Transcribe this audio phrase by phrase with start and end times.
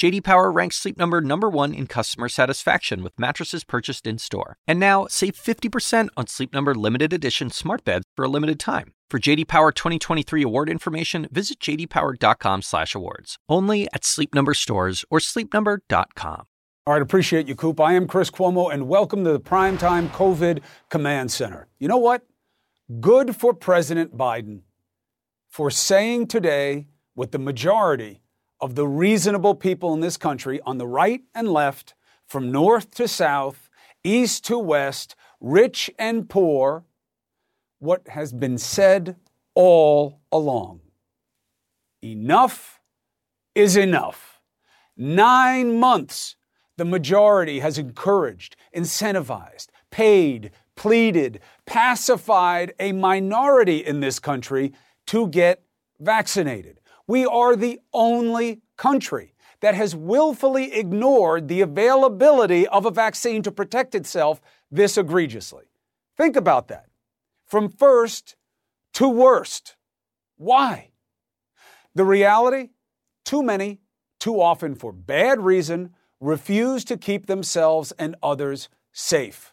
[0.00, 4.56] JD Power ranks Sleep Number number 1 in customer satisfaction with mattresses purchased in-store.
[4.66, 8.94] And now, save 50% on Sleep Number limited edition smart beds for a limited time.
[9.10, 13.36] For JD Power 2023 award information, visit jdpower.com/awards.
[13.46, 16.46] Only at Sleep Number stores or sleepnumber.com.
[16.86, 17.78] All right, appreciate you, Coop.
[17.78, 21.68] I am Chris Cuomo, and welcome to the Primetime COVID Command Center.
[21.78, 22.22] You know what?
[23.00, 24.62] Good for President Biden
[25.50, 28.22] for saying today what the majority
[28.60, 31.94] of the reasonable people in this country, on the right and left,
[32.26, 33.68] from north to south,
[34.04, 36.84] east to west, rich and poor,
[37.78, 39.16] what has been said
[39.54, 40.80] all along.
[42.02, 42.80] Enough
[43.54, 44.40] is enough.
[44.96, 46.36] Nine months,
[46.76, 54.72] the majority has encouraged, incentivized, paid, pleaded, pacified a minority in this country
[55.06, 55.62] to get
[55.98, 56.79] vaccinated.
[57.10, 63.50] We are the only country that has willfully ignored the availability of a vaccine to
[63.50, 65.64] protect itself this egregiously.
[66.16, 66.86] Think about that.
[67.48, 68.36] From first
[68.94, 69.74] to worst.
[70.36, 70.92] Why?
[71.96, 72.68] The reality
[73.24, 73.80] too many,
[74.20, 79.52] too often for bad reason, refuse to keep themselves and others safe.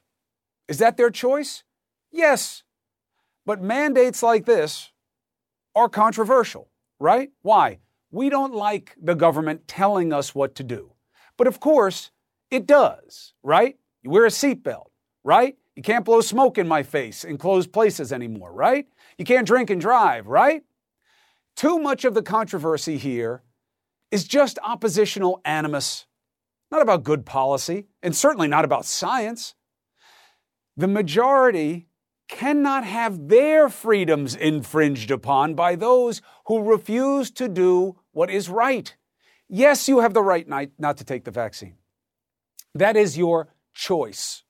[0.68, 1.64] Is that their choice?
[2.12, 2.62] Yes.
[3.48, 4.92] But mandates like this
[5.74, 6.70] are controversial
[7.00, 7.30] right?
[7.42, 7.80] Why?
[8.12, 10.94] We don't like the government telling us what to do.
[11.38, 12.12] But of course,
[12.50, 13.78] it does, right?
[14.02, 14.88] You wear a seatbelt,
[15.24, 15.58] right?
[15.76, 18.88] You can't blow smoke in my face in closed places anymore, right?
[19.18, 20.64] You can't drink and drive, right?
[21.56, 23.44] Too much of the controversy here
[24.12, 26.08] is just oppositional animus,
[26.72, 29.54] not about good policy, and certainly not about science.
[30.78, 31.87] The majority
[32.28, 38.96] cannot have their freedoms infringed upon by those who refuse to do what is right.
[39.50, 41.76] Yes, you have the right not to take the vaccine.
[42.76, 44.44] That is your choice.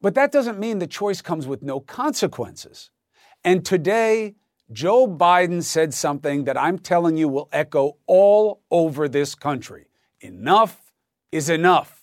[0.00, 2.90] But that doesn't mean the choice comes with no consequences.
[3.42, 4.34] And today,
[4.72, 9.86] Joe Biden said something that I'm telling you will echo all over this country.
[10.20, 10.92] Enough
[11.32, 12.02] is enough.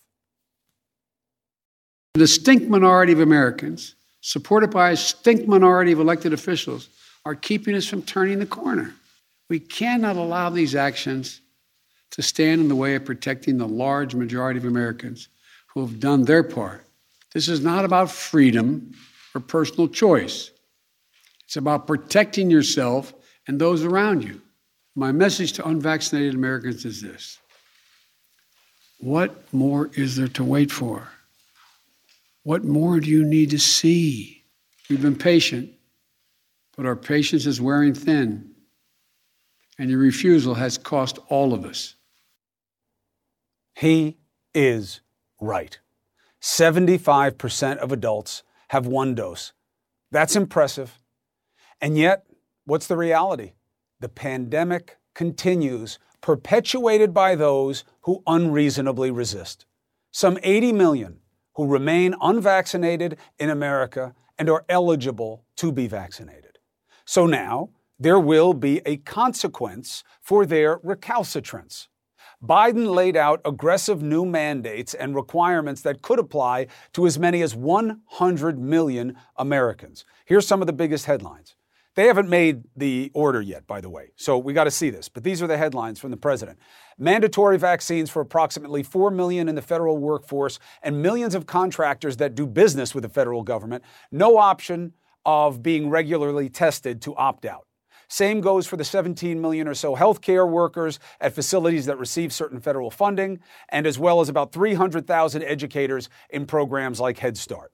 [2.13, 6.89] The distinct minority of Americans supported by a stink minority of elected officials,
[7.25, 8.93] are keeping us from turning the corner.
[9.49, 11.41] We cannot allow these actions
[12.11, 15.27] to stand in the way of protecting the large majority of Americans
[15.67, 16.85] who have done their part.
[17.33, 18.93] This is not about freedom
[19.33, 20.51] or personal choice.
[21.45, 23.13] It's about protecting yourself
[23.47, 24.41] and those around you.
[24.95, 27.39] My message to unvaccinated Americans is this
[28.99, 31.07] What more is there to wait for?
[32.44, 34.44] What more do you need to see?
[34.90, 35.72] We've been patient,
[36.75, 38.52] but our patience is wearing thin,
[39.78, 41.96] and your refusal has cost all of us.
[43.75, 44.18] He
[44.53, 45.02] is
[45.40, 45.79] right.
[46.41, 49.53] 75% of adults have one dose.
[50.12, 51.00] That's impressive.
[51.79, 52.25] And yet,
[52.66, 53.53] what's the reality?
[54.00, 59.66] The pandemic continues, perpetuated by those who unreasonably resist.
[60.12, 61.19] Some 80 million
[61.56, 66.59] who remain unvaccinated in America and are eligible to be vaccinated.
[67.06, 67.69] So now,
[68.00, 71.88] there will be a consequence for their recalcitrance.
[72.44, 77.56] Biden laid out aggressive new mandates and requirements that could apply to as many as
[77.56, 80.06] 100 million Americans.
[80.25, 81.56] Here's some of the biggest headlines.
[81.96, 85.09] They haven't made the order yet, by the way, so we got to see this.
[85.09, 86.57] But these are the headlines from the president.
[86.97, 92.34] Mandatory vaccines for approximately 4 million in the federal workforce and millions of contractors that
[92.34, 93.84] do business with the federal government.
[94.09, 94.94] No option
[95.25, 97.68] of being regularly tested to opt out.
[98.08, 102.59] Same goes for the 17 million or so healthcare workers at facilities that receive certain
[102.59, 103.40] federal funding,
[103.70, 107.72] and as well as about 300,000 educators in programs like Head Start.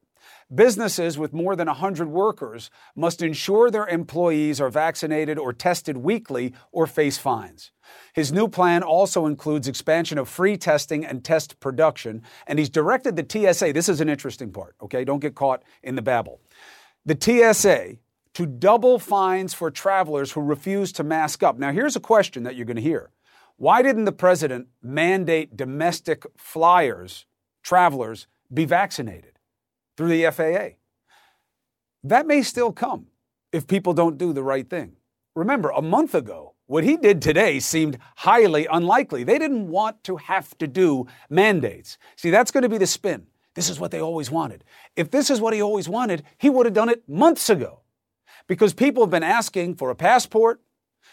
[0.53, 6.53] Businesses with more than 100 workers must ensure their employees are vaccinated or tested weekly
[6.71, 7.71] or face fines.
[8.13, 13.17] His new plan also includes expansion of free testing and test production, and he's directed
[13.17, 13.73] the TSA.
[13.73, 15.03] This is an interesting part, okay?
[15.03, 16.39] Don't get caught in the babble.
[17.05, 17.97] The TSA
[18.35, 21.57] to double fines for travelers who refuse to mask up.
[21.57, 23.09] Now, here's a question that you're going to hear
[23.57, 27.25] Why didn't the president mandate domestic flyers,
[27.63, 29.36] travelers, be vaccinated?
[29.97, 30.77] Through the FAA.
[32.03, 33.07] That may still come
[33.51, 34.93] if people don't do the right thing.
[35.35, 39.23] Remember, a month ago, what he did today seemed highly unlikely.
[39.23, 41.97] They didn't want to have to do mandates.
[42.15, 43.27] See, that's going to be the spin.
[43.55, 44.63] This is what they always wanted.
[44.95, 47.81] If this is what he always wanted, he would have done it months ago.
[48.47, 50.61] Because people have been asking for a passport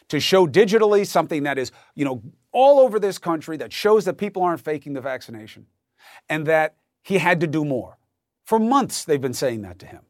[0.09, 2.23] to show digitally something that is, you know,
[2.53, 5.67] all over this country that shows that people aren't faking the vaccination
[6.29, 7.99] and that he had to do more.
[8.45, 10.03] For months, they've been saying that to him.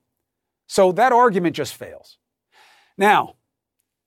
[0.67, 2.19] So that argument just fails.
[2.97, 3.37] Now,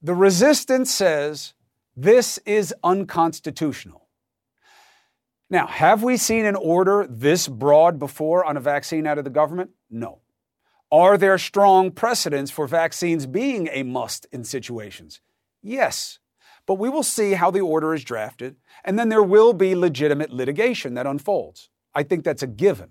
[0.02, 1.54] the resistance says
[1.96, 4.08] this is unconstitutional.
[5.50, 9.30] Now, have we seen an order this broad before on a vaccine out of the
[9.30, 9.72] government?
[9.90, 10.20] No.
[10.92, 15.22] Are there strong precedents for vaccines being a must in situations?
[15.62, 16.20] Yes.
[16.66, 20.32] But we will see how the order is drafted, and then there will be legitimate
[20.32, 21.70] litigation that unfolds.
[21.96, 22.90] I think that's a given.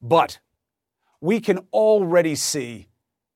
[0.00, 0.38] But
[1.20, 2.88] we can already see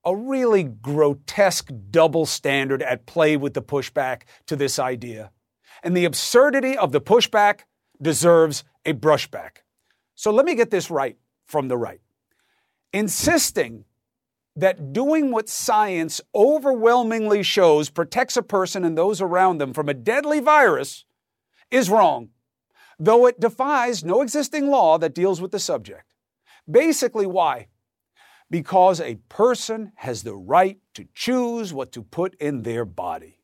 [0.05, 5.31] a really grotesque double standard at play with the pushback to this idea.
[5.83, 7.61] And the absurdity of the pushback
[8.01, 9.59] deserves a brushback.
[10.15, 11.17] So let me get this right
[11.47, 12.01] from the right.
[12.93, 13.85] Insisting
[14.57, 19.95] that doing what science overwhelmingly shows protects a person and those around them from a
[19.95, 21.05] deadly virus
[21.71, 22.29] is wrong,
[22.99, 26.05] though it defies no existing law that deals with the subject.
[26.71, 27.67] Basically, why?
[28.55, 33.41] Because a person has the right to choose what to put in their body.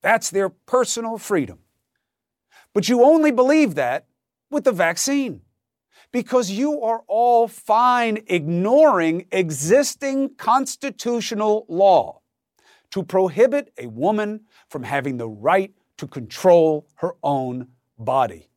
[0.00, 1.58] That's their personal freedom.
[2.72, 4.06] But you only believe that
[4.50, 5.42] with the vaccine
[6.12, 12.22] because you are all fine ignoring existing constitutional law
[12.92, 17.68] to prohibit a woman from having the right to control her own
[17.98, 18.48] body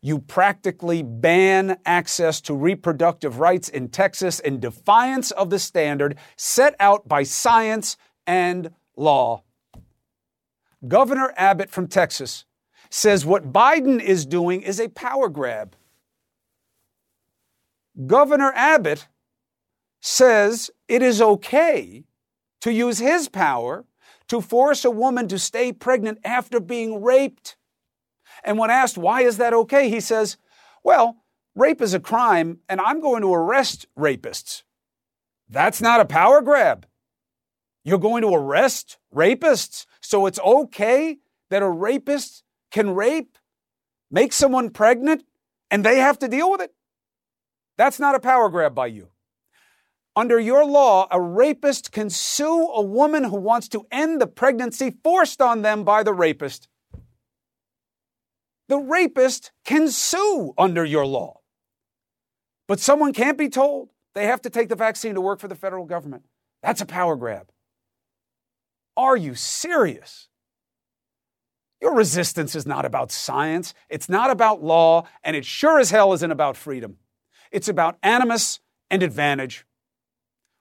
[0.00, 6.74] you practically ban access to reproductive rights in Texas in defiance of the standard set
[6.78, 7.96] out by science
[8.26, 9.42] and law.
[10.86, 12.44] Governor Abbott from Texas
[12.90, 15.74] says what Biden is doing is a power grab.
[18.06, 19.08] Governor Abbott
[20.00, 22.04] says it is okay
[22.60, 23.84] to use his power
[24.28, 27.56] to force a woman to stay pregnant after being raped.
[28.44, 29.88] And when asked, why is that okay?
[29.88, 30.36] He says,
[30.84, 31.16] well,
[31.54, 34.62] rape is a crime, and I'm going to arrest rapists.
[35.48, 36.86] That's not a power grab.
[37.84, 39.86] You're going to arrest rapists.
[40.00, 41.18] So it's okay
[41.50, 43.38] that a rapist can rape,
[44.10, 45.24] make someone pregnant,
[45.70, 46.74] and they have to deal with it.
[47.76, 49.08] That's not a power grab by you.
[50.16, 54.96] Under your law, a rapist can sue a woman who wants to end the pregnancy
[55.04, 56.68] forced on them by the rapist
[58.68, 61.40] the rapist can sue under your law.
[62.66, 65.54] But someone can't be told they have to take the vaccine to work for the
[65.54, 66.24] federal government.
[66.62, 67.50] That's a power grab.
[68.96, 70.28] Are you serious?
[71.80, 76.12] Your resistance is not about science, it's not about law, and it sure as hell
[76.12, 76.96] isn't about freedom.
[77.52, 78.60] It's about animus
[78.90, 79.64] and advantage.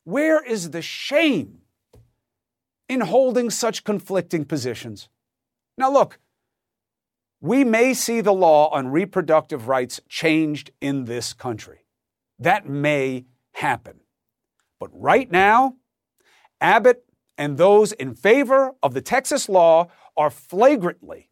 [0.04, 1.59] Where is the shame
[2.88, 5.09] in holding such conflicting positions?
[5.77, 6.19] Now, look,
[7.39, 11.85] we may see the law on reproductive rights changed in this country.
[12.39, 13.99] That may happen.
[14.79, 15.75] But right now,
[16.61, 17.03] Abbott
[17.37, 21.29] and those in favor of the Texas law are flagrantly,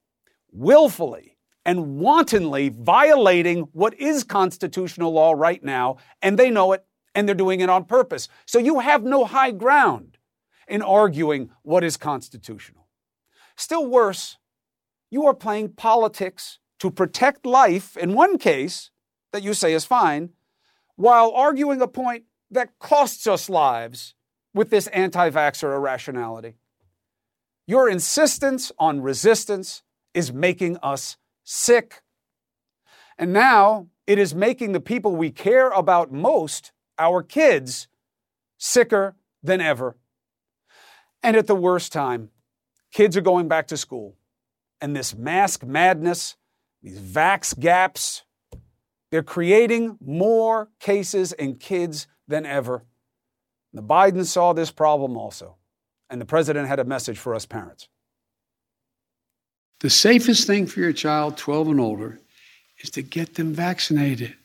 [0.51, 6.85] willfully, and wantonly violating what is constitutional law right now, and they know it,
[7.15, 8.29] and they're doing it on purpose.
[8.45, 10.17] So you have no high ground
[10.67, 12.87] in arguing what is constitutional.
[13.55, 14.37] Still worse,
[15.15, 18.91] you are playing politics to protect life in one case
[19.31, 20.31] that you say is fine,
[20.97, 24.13] while arguing a point that costs us lives
[24.53, 26.57] with this anti vaxxer irrationality.
[27.65, 32.01] Your insistence on resistance is making us sick.
[33.17, 37.87] And now it is making the people we care about most, our kids,
[38.57, 39.95] sicker than ever.
[41.23, 42.31] And at the worst time,
[42.91, 44.17] kids are going back to school
[44.85, 46.35] and this mask madness,
[46.83, 48.21] these vax gaps,
[49.09, 52.83] they're creating more cases in kids than ever.
[53.73, 55.55] The Biden saw this problem also,
[56.07, 57.87] and the president had a message for us parents.
[59.79, 62.19] The safest thing for your child, 12 and older,
[62.77, 64.35] is to get them vaccinated.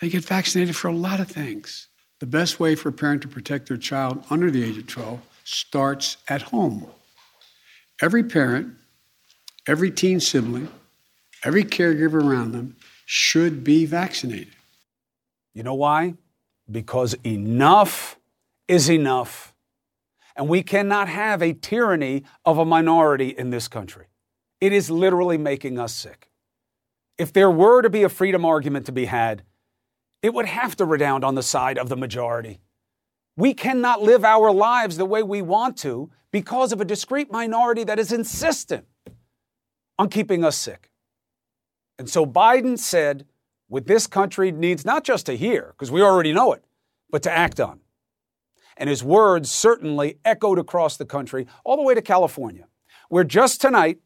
[0.00, 1.88] They get vaccinated for a lot of things.
[2.20, 5.20] The best way for a parent to protect their child under the age of 12
[5.42, 6.86] starts at home.
[8.00, 8.76] Every parent
[9.66, 10.68] every teen sibling,
[11.44, 12.76] every caregiver around them
[13.06, 14.54] should be vaccinated.
[15.54, 16.14] You know why?
[16.70, 18.18] Because enough
[18.68, 19.54] is enough.
[20.34, 24.06] And we cannot have a tyranny of a minority in this country.
[24.60, 26.30] It is literally making us sick.
[27.18, 29.42] If there were to be a freedom argument to be had,
[30.22, 32.60] it would have to redound on the side of the majority.
[33.36, 37.84] We cannot live our lives the way we want to because of a discrete minority
[37.84, 38.86] that is insistent
[40.02, 40.90] on keeping us sick.
[41.96, 43.24] And so Biden said,
[43.68, 46.64] what this country needs not just to hear, because we already know it,
[47.08, 47.78] but to act on.
[48.76, 52.66] And his words certainly echoed across the country, all the way to California,
[53.08, 53.98] where just tonight,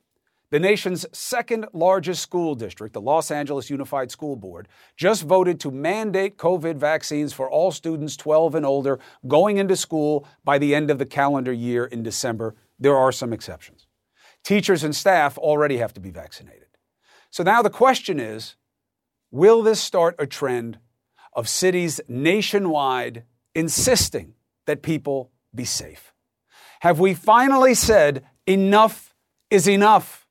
[0.51, 5.71] the nation's second largest school district, the Los Angeles Unified School Board, just voted to
[5.71, 10.91] mandate COVID vaccines for all students 12 and older going into school by the end
[10.91, 12.55] of the calendar year in December.
[12.79, 13.76] There are some exceptions.
[14.47, 16.69] Teachers and staff already have to be vaccinated.
[17.31, 18.55] So now the question is
[19.33, 20.79] will this start a trend
[21.33, 23.25] of cities nationwide
[23.57, 24.35] insisting
[24.67, 26.15] that people be safe?
[26.79, 29.17] Have we finally said enough
[29.51, 30.29] is enough?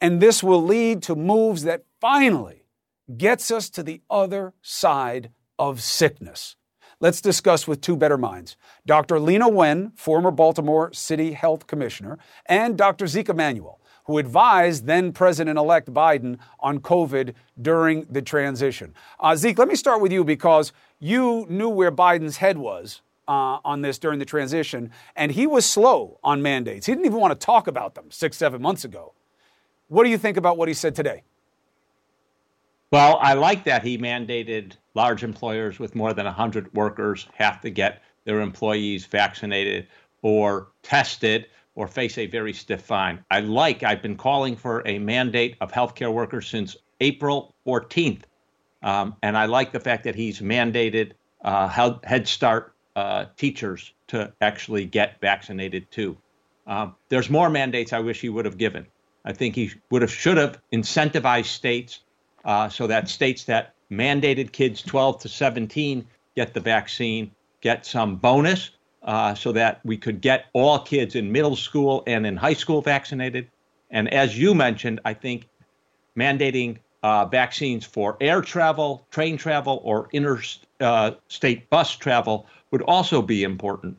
[0.00, 2.66] And this will lead to moves that finally
[3.16, 6.54] gets us to the other side of sickness.
[7.00, 9.16] Let's discuss with two better minds Dr.
[9.16, 13.06] Leana Wen, former Baltimore City Health Commissioner, and Dr.
[13.06, 18.94] Zeke Emanuel, who advised then President elect Biden on COVID during the transition.
[19.20, 23.58] Uh, Zeke, let me start with you because you knew where Biden's head was uh,
[23.64, 26.86] on this during the transition, and he was slow on mandates.
[26.86, 29.12] He didn't even want to talk about them six, seven months ago.
[29.86, 31.22] What do you think about what he said today?
[32.90, 37.70] Well, I like that he mandated large employers with more than 100 workers have to
[37.70, 39.88] get their employees vaccinated
[40.22, 43.22] or tested or face a very stiff fine.
[43.30, 48.22] I like, I've been calling for a mandate of healthcare workers since April 14th.
[48.82, 51.12] Um, and I like the fact that he's mandated
[51.44, 51.68] uh,
[52.04, 56.16] Head Start uh, teachers to actually get vaccinated too.
[56.66, 58.86] Um, there's more mandates I wish he would have given.
[59.24, 62.00] I think he would have should have incentivized states
[62.44, 67.30] uh, so that states that mandated kids 12 to 17 get the vaccine
[67.60, 68.70] get some bonus
[69.02, 72.82] uh, so that we could get all kids in middle school and in high school
[72.82, 73.48] vaccinated.
[73.90, 75.48] And as you mentioned, I think
[76.16, 83.22] mandating uh, vaccines for air travel, train travel, or interstate uh, bus travel would also
[83.22, 83.96] be important.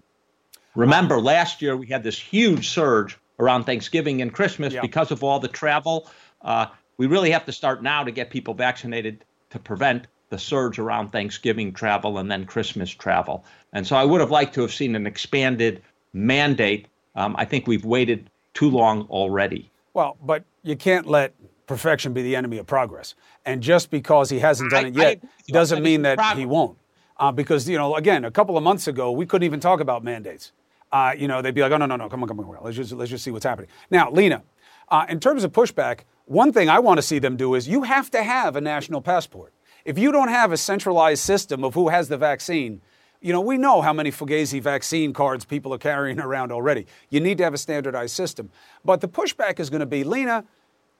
[0.75, 4.81] Remember, last year we had this huge surge around Thanksgiving and Christmas yeah.
[4.81, 6.09] because of all the travel.
[6.41, 6.67] Uh,
[6.99, 11.09] we really have to start now to get people vaccinated to prevent the surge around
[11.09, 13.45] Thanksgiving travel and then Christmas travel.
[13.73, 15.81] And so I would have liked to have seen an expanded
[16.13, 16.87] mandate.
[17.15, 19.71] Um, I think we've waited too long already.
[19.93, 21.33] Well, but you can't let
[21.67, 23.15] perfection be the enemy of progress.
[23.45, 26.37] And just because he hasn't done I, it yet I, doesn't mean that progress.
[26.37, 26.77] he won't.
[27.17, 30.03] Uh, because, you know, again, a couple of months ago, we couldn't even talk about
[30.03, 30.51] mandates
[30.91, 32.55] uh, you know, they'd be like, oh, no, no, no, come on, come on, come
[32.55, 32.63] on.
[32.63, 33.69] Let's just, let's just see what's happening.
[33.91, 34.41] Now, Leana,
[34.89, 37.81] uh, in terms of pushback, one thing I want to see them do is you
[37.81, 39.51] have to have a national passport.
[39.83, 42.81] If you don't have a centralized system of who has the vaccine,
[43.19, 46.85] you know, we know how many Fugazi vaccine cards people are carrying around already.
[47.09, 48.51] You need to have a standardized system.
[48.85, 50.45] But the pushback is going to be, Leana,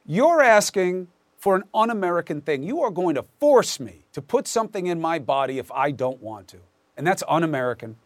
[0.03, 2.63] you're asking for an un American thing.
[2.63, 6.19] You are going to force me to put something in my body if I don't
[6.23, 6.57] want to.
[6.97, 7.97] And that's un American.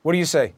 [0.00, 0.54] What do you say?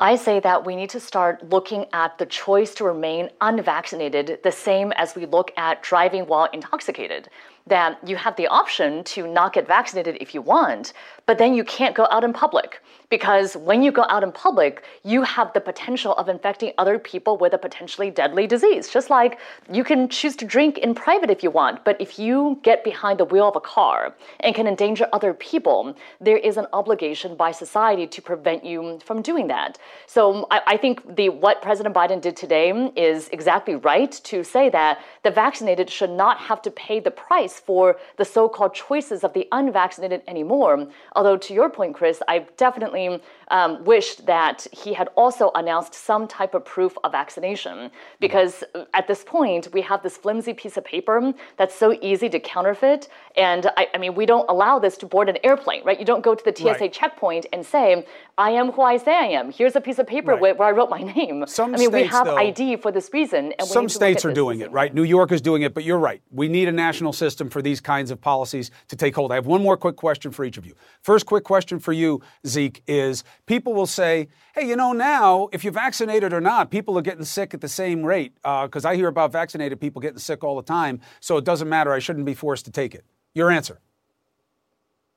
[0.00, 4.52] I say that we need to start looking at the choice to remain unvaccinated the
[4.52, 7.28] same as we look at driving while intoxicated
[7.68, 10.92] that you have the option to not get vaccinated if you want,
[11.26, 12.82] but then you can't go out in public.
[13.10, 17.38] Because when you go out in public, you have the potential of infecting other people
[17.38, 18.88] with a potentially deadly disease.
[18.88, 19.38] Just like
[19.72, 23.18] you can choose to drink in private if you want, but if you get behind
[23.18, 27.50] the wheel of a car and can endanger other people, there is an obligation by
[27.50, 29.78] society to prevent you from doing that.
[30.06, 34.68] So I, I think the what President Biden did today is exactly right to say
[34.70, 39.24] that the vaccinated should not have to pay the price for the so called choices
[39.24, 40.86] of the unvaccinated anymore.
[41.14, 43.20] Although, to your point, Chris, I definitely
[43.50, 47.90] um, wished that he had also announced some type of proof of vaccination
[48.20, 48.64] because
[48.94, 53.08] at this point, we have this flimsy piece of paper that's so easy to counterfeit.
[53.36, 55.98] And I, I mean, we don't allow this to board an airplane, right?
[55.98, 56.92] You don't go to the TSA right.
[56.92, 59.50] checkpoint and say, I am who I say I am.
[59.50, 60.40] Here's a piece of paper right.
[60.58, 61.46] where, I wrote my name.
[61.46, 63.52] Some I mean, states, we have though, ID for this reason.
[63.64, 64.94] some states are doing it, right?
[64.94, 66.22] New York is doing it, but you're right.
[66.30, 69.32] We need a national system for these kinds of policies to take hold.
[69.32, 70.74] I have one more quick question for each of you.
[71.02, 75.64] First, quick question for you, Zeke, is people will say, hey, you know, now if
[75.64, 78.34] you're vaccinated or not, people are getting sick at the same rate.
[78.36, 81.68] Because uh, I hear about vaccinated people getting sick all the time, so it doesn't
[81.68, 81.92] matter.
[81.92, 83.04] I shouldn't be forced to take it.
[83.34, 83.80] Your answer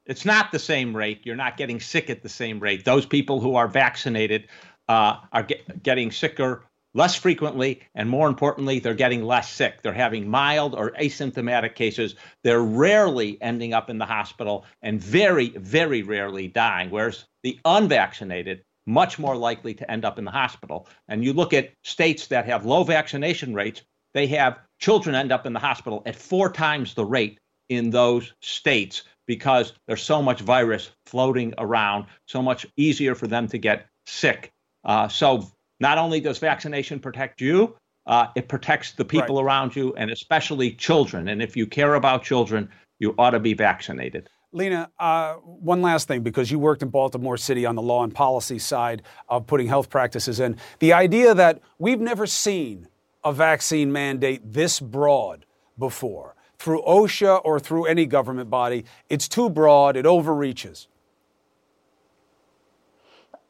[0.06, 1.22] It's not the same rate.
[1.24, 2.86] You're not getting sick at the same rate.
[2.86, 4.48] Those people who are vaccinated
[4.90, 9.81] uh, are get, getting sicker less frequently, and more importantly, they're getting less sick.
[9.81, 12.15] They're having mild or asymptomatic cases.
[12.43, 16.89] They're rarely ending up in the hospital and very, very rarely dying.
[16.89, 20.88] Whereas the unvaccinated, much more likely to end up in the hospital.
[21.07, 23.81] And you look at states that have low vaccination rates,
[24.13, 28.33] they have children end up in the hospital at four times the rate in those
[28.41, 33.88] states because there's so much virus floating around, so much easier for them to get
[34.05, 34.51] sick.
[34.83, 35.48] Uh, so
[35.82, 39.44] not only does vaccination protect you, uh, it protects the people right.
[39.44, 41.28] around you and especially children.
[41.28, 42.70] And if you care about children,
[43.00, 44.30] you ought to be vaccinated.
[44.54, 48.14] Leana, uh, one last thing, because you worked in Baltimore City on the law and
[48.14, 50.58] policy side of putting health practices in.
[50.80, 52.88] The idea that we've never seen
[53.24, 55.46] a vaccine mandate this broad
[55.80, 58.86] before through OSHA or through any government body.
[59.10, 60.88] It's too broad, it overreaches.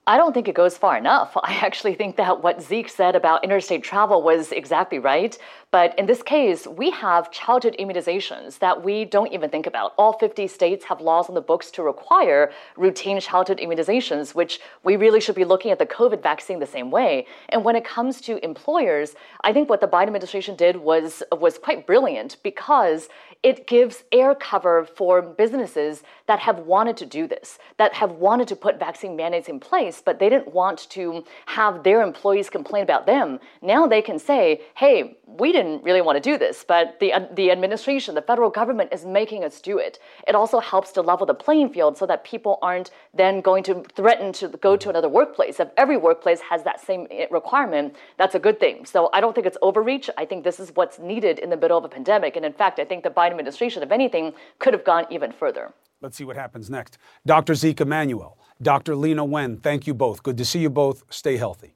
[0.08, 1.38] I don't think it goes far enough.
[1.43, 5.38] I actually think that what Zeke said about interstate travel was exactly right.
[5.70, 9.93] But in this case, we have childhood immunizations that we don't even think about.
[9.98, 14.96] All 50 states have laws on the books to require routine childhood immunizations, which we
[14.98, 17.27] really should be looking at the COVID vaccine the same way.
[17.50, 21.58] And when it comes to employers, I think what the Biden administration did was, was
[21.58, 23.08] quite brilliant because
[23.43, 28.48] it gives air cover for businesses that have wanted to do this, that have wanted
[28.48, 32.83] to put vaccine mandates in place, but they didn't want to have their employees complain
[32.83, 33.39] about them.
[33.62, 37.25] Now they can say, hey, we didn't really want to do this, but the, uh,
[37.33, 39.98] the administration, the federal government is making us do it.
[40.27, 43.83] It also helps to level the playing field so that people aren't then going to
[43.95, 45.60] threaten to go to another workplace.
[45.60, 48.86] If every workplace has that same eh, requirement, that's a good thing.
[48.86, 50.10] So I don't think it's overreach.
[50.17, 52.36] I think this is what's needed in the middle of a pandemic.
[52.36, 55.74] And in fact, I think the Biden administration, if anything, could have gone even further.
[56.02, 56.98] Let's see what happens next.
[57.26, 57.54] Dr.
[57.56, 58.94] Zeke Emanuel, Dr.
[58.94, 60.24] Leana Wen, thank you both.
[60.24, 61.04] Good to see you both.
[61.10, 61.76] Stay healthy.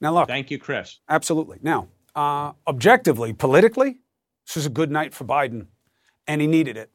[0.00, 0.28] Now, look.
[0.28, 1.00] Thank you, Chris.
[1.08, 1.58] Absolutely.
[1.62, 3.98] Now, uh, objectively, politically,
[4.46, 5.66] this was a good night for Biden,
[6.26, 6.90] and he needed it.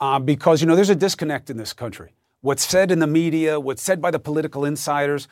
[0.00, 2.14] Uh, because, you know, there's a disconnect in this country.
[2.40, 5.26] What's said in the media, what's said by the political insiders,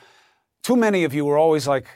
[0.64, 1.86] too many of you are always like,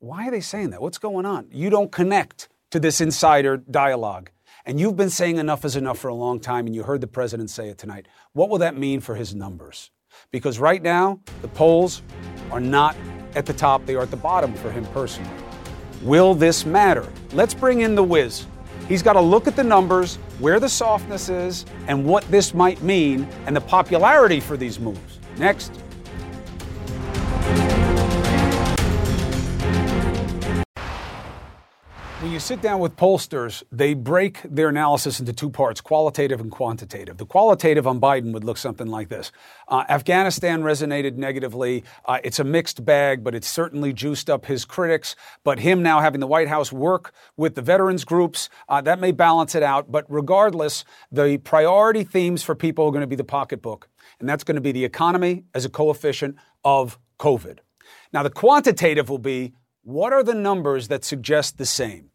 [0.00, 0.82] why are they saying that?
[0.82, 1.46] What's going on?
[1.52, 4.30] You don't connect to this insider dialogue.
[4.68, 7.06] And you've been saying enough is enough for a long time, and you heard the
[7.06, 8.06] president say it tonight.
[8.34, 9.90] What will that mean for his numbers?
[10.30, 12.02] Because right now, the polls
[12.50, 12.94] are not
[13.34, 15.30] at the top, they are at the bottom for him personally.
[16.02, 17.10] Will this matter?
[17.32, 18.44] Let's bring in the whiz.
[18.88, 22.82] He's got to look at the numbers, where the softness is, and what this might
[22.82, 25.18] mean, and the popularity for these moves.
[25.38, 25.72] Next.
[32.20, 36.50] When you sit down with pollsters, they break their analysis into two parts qualitative and
[36.50, 37.16] quantitative.
[37.16, 39.30] The qualitative on Biden would look something like this
[39.68, 41.84] uh, Afghanistan resonated negatively.
[42.04, 45.14] Uh, it's a mixed bag, but it's certainly juiced up his critics.
[45.44, 49.12] But him now having the White House work with the veterans groups, uh, that may
[49.12, 49.92] balance it out.
[49.92, 54.42] But regardless, the priority themes for people are going to be the pocketbook, and that's
[54.42, 57.58] going to be the economy as a coefficient of COVID.
[58.12, 62.07] Now, the quantitative will be what are the numbers that suggest the same?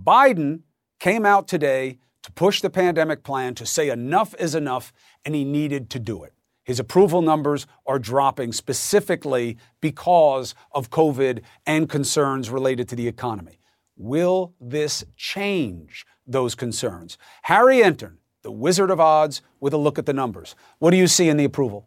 [0.00, 0.60] Biden
[0.98, 4.92] came out today to push the pandemic plan to say enough is enough,
[5.24, 6.32] and he needed to do it.
[6.64, 13.58] His approval numbers are dropping specifically because of COVID and concerns related to the economy.
[13.96, 17.18] Will this change those concerns?
[17.42, 20.56] Harry Enten, the Wizard of Odds, with a look at the numbers.
[20.78, 21.86] What do you see in the approval?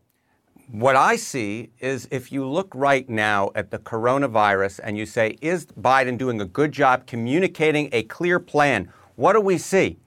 [0.69, 5.37] What I see is if you look right now at the coronavirus and you say,
[5.39, 8.91] is Biden doing a good job communicating a clear plan?
[9.15, 9.97] What do we see?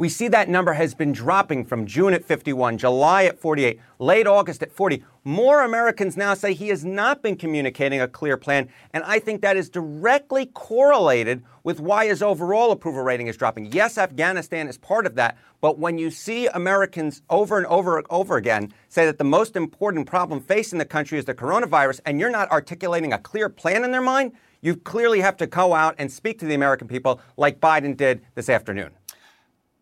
[0.00, 4.26] We see that number has been dropping from June at 51, July at 48, late
[4.26, 5.04] August at 40.
[5.24, 9.42] More Americans now say he has not been communicating a clear plan, and I think
[9.42, 13.72] that is directly correlated with why his overall approval rating is dropping.
[13.72, 18.06] Yes, Afghanistan is part of that, but when you see Americans over and over and
[18.08, 22.18] over again say that the most important problem facing the country is the coronavirus, and
[22.18, 24.32] you're not articulating a clear plan in their mind,
[24.62, 28.22] you clearly have to go out and speak to the American people like Biden did
[28.34, 28.92] this afternoon.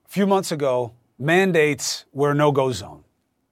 [0.09, 3.05] A few months ago, mandates were no go zone.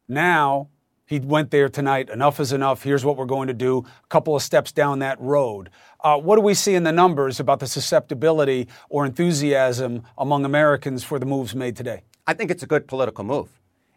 [0.08, 0.68] Now,
[1.04, 2.08] he went there tonight.
[2.08, 2.82] Enough is enough.
[2.82, 3.84] Here's what we're going to do.
[4.04, 5.68] A couple of steps down that road.
[6.00, 11.04] Uh, what do we see in the numbers about the susceptibility or enthusiasm among Americans
[11.04, 12.04] for the moves made today?
[12.26, 13.50] I think it's a good political move.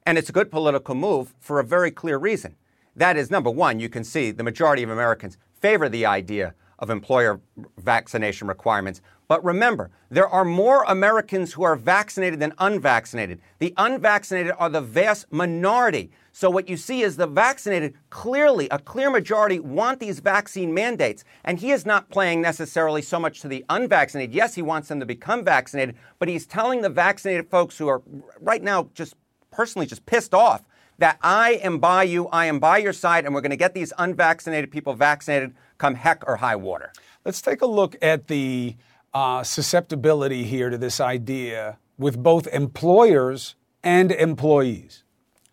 [0.05, 2.57] And it's a good political move for a very clear reason.
[2.93, 6.89] That is, number one, you can see the majority of Americans favor the idea of
[6.89, 7.39] employer
[7.77, 9.01] vaccination requirements.
[9.29, 13.39] But remember, there are more Americans who are vaccinated than unvaccinated.
[13.59, 16.09] The unvaccinated are the vast minority.
[16.31, 21.23] So what you see is the vaccinated clearly, a clear majority want these vaccine mandates.
[21.43, 24.33] And he is not playing necessarily so much to the unvaccinated.
[24.33, 28.01] Yes, he wants them to become vaccinated, but he's telling the vaccinated folks who are
[28.41, 29.13] right now just
[29.51, 30.63] personally just pissed off
[30.97, 33.75] that I am by you, I am by your side, and we're going to get
[33.75, 36.91] these unvaccinated people vaccinated come heck or high water.
[37.25, 38.75] Let's take a look at the
[39.13, 45.03] uh, susceptibility here to this idea with both employers and employees.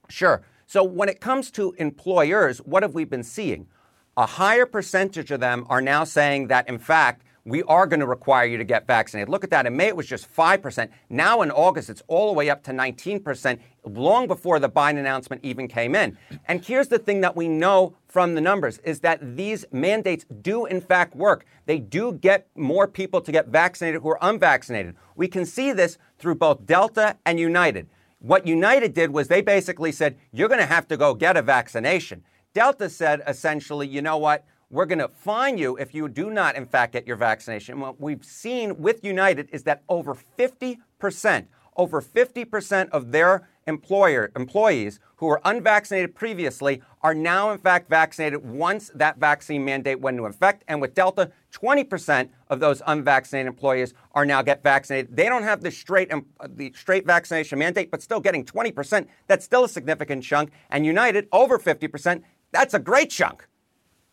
[0.08, 0.42] Sure.
[0.66, 3.68] So when it comes to employers, what have we been seeing?
[4.16, 8.06] A higher percentage of them are now saying that, in fact, we are going to
[8.06, 9.28] require you to get vaccinated.
[9.28, 9.66] Look at that.
[9.66, 10.88] In May, it was just 5%.
[11.08, 15.44] Now in August, it's all the way up to 19%, long before the Biden announcement
[15.44, 16.18] even came in.
[16.46, 20.66] And here's the thing that we know from the numbers is that these mandates do
[20.66, 21.46] in fact work.
[21.66, 24.96] They do get more people to get vaccinated who are unvaccinated.
[25.14, 27.88] We can see this through both Delta and United.
[28.18, 31.42] What United did was they basically said, you're going to have to go get a
[31.42, 32.24] vaccination.
[32.54, 34.44] Delta said essentially, you know what?
[34.68, 37.78] We're going to fine you if you do not, in fact, get your vaccination.
[37.78, 44.98] What we've seen with United is that over 50%, over 50% of their employer employees
[45.16, 50.28] who were unvaccinated previously are now in fact vaccinated once that vaccine mandate went into
[50.28, 50.64] effect.
[50.66, 55.16] And with delta 20% of those unvaccinated employees are now get vaccinated.
[55.16, 59.44] They don't have the straight um, the straight vaccination mandate but still getting 20% that's
[59.44, 60.50] still a significant chunk.
[60.70, 63.46] And united over 50% that's a great chunk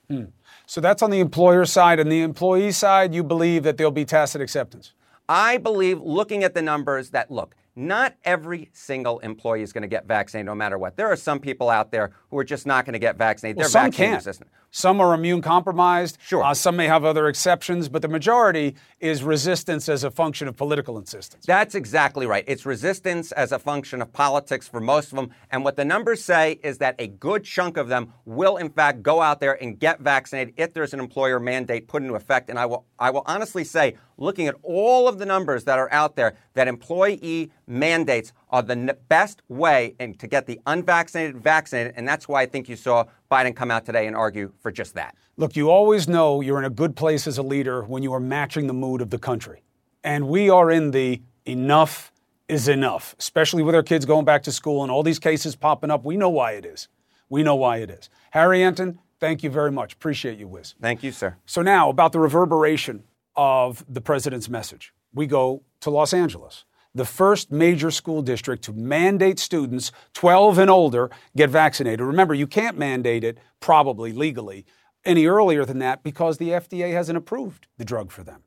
[0.10, 0.26] Hmm.
[0.66, 2.00] So that's on the employer side.
[2.00, 4.94] And the employee side, you believe that there'll be tacit acceptance?
[5.30, 9.88] I believe, looking at the numbers, that look, not every single employee is going to
[9.88, 10.96] get vaccinated no matter what.
[10.96, 13.58] There are some people out there who are just not going to get vaccinated.
[13.58, 14.18] Well, They're some vaccine can't.
[14.18, 14.50] resistant.
[14.76, 16.18] Some are immune compromised.
[16.20, 16.44] Sure.
[16.44, 20.58] Uh, some may have other exceptions, but the majority is resistance as a function of
[20.58, 21.46] political insistence.
[21.46, 22.44] That's exactly right.
[22.48, 25.30] It's resistance as a function of politics for most of them.
[25.52, 29.04] And what the numbers say is that a good chunk of them will, in fact,
[29.04, 32.50] go out there and get vaccinated if there's an employer mandate put into effect.
[32.50, 35.92] And I will, I will honestly say, looking at all of the numbers that are
[35.92, 41.36] out there, that employee mandates are the n- best way in, to get the unvaccinated
[41.38, 41.94] vaccinated.
[41.98, 44.94] And that's why I think you saw Biden come out today and argue for just
[44.94, 45.16] that.
[45.36, 48.20] Look, you always know you're in a good place as a leader when you are
[48.20, 49.64] matching the mood of the country.
[50.04, 52.12] And we are in the enough
[52.48, 55.90] is enough, especially with our kids going back to school and all these cases popping
[55.90, 56.06] up.
[56.06, 56.90] We know why it is.
[57.30, 58.10] We know why it is.
[58.32, 59.94] Harry Enten, thank you very much.
[59.94, 60.76] Appreciate you, Wiz.
[60.80, 61.38] Thank you, sir.
[61.46, 63.04] So now about the reverberation
[63.36, 64.94] of the president's message.
[65.14, 70.70] We go to Los Angeles, the first major school district to mandate students 12 and
[70.70, 72.02] older get vaccinated.
[72.02, 74.66] Remember, you can't mandate it probably legally
[75.06, 78.44] any earlier than that because the FDA hasn't approved the drug for them.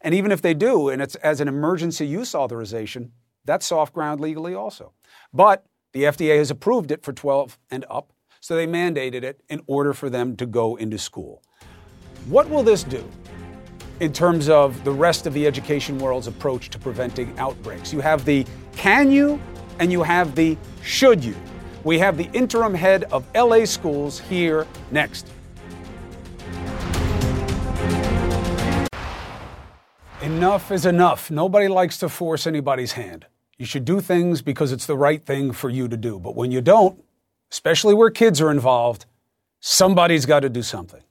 [0.00, 3.12] And even if they do, and it's as an emergency use authorization,
[3.44, 4.92] that's soft ground legally also.
[5.32, 9.60] But the FDA has approved it for 12 and up, so they mandated it in
[9.66, 11.42] order for them to go into school.
[12.26, 13.08] What will this do
[14.00, 17.92] in terms of the rest of the education world's approach to preventing outbreaks?
[17.92, 19.40] You have the can you
[19.78, 21.36] and you have the should you.
[21.84, 25.26] We have the interim head of LA schools here next.
[30.22, 31.30] Enough is enough.
[31.30, 33.26] Nobody likes to force anybody's hand.
[33.56, 36.18] You should do things because it's the right thing for you to do.
[36.18, 37.02] But when you don't,
[37.50, 39.06] especially where kids are involved,
[39.60, 41.02] somebody's got to do something.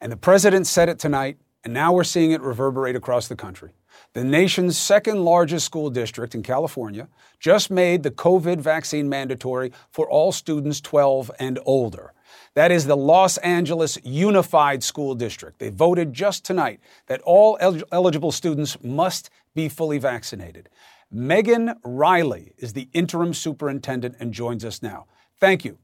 [0.00, 3.72] And the president said it tonight, and now we're seeing it reverberate across the country.
[4.14, 10.08] The nation's second largest school district in California just made the COVID vaccine mandatory for
[10.08, 12.12] all students 12 and older.
[12.54, 15.58] That is the Los Angeles Unified School District.
[15.58, 20.68] They voted just tonight that all el- eligible students must be fully vaccinated.
[21.10, 25.06] Megan Reilly is the interim superintendent and joins us now.
[25.38, 25.78] Thank you.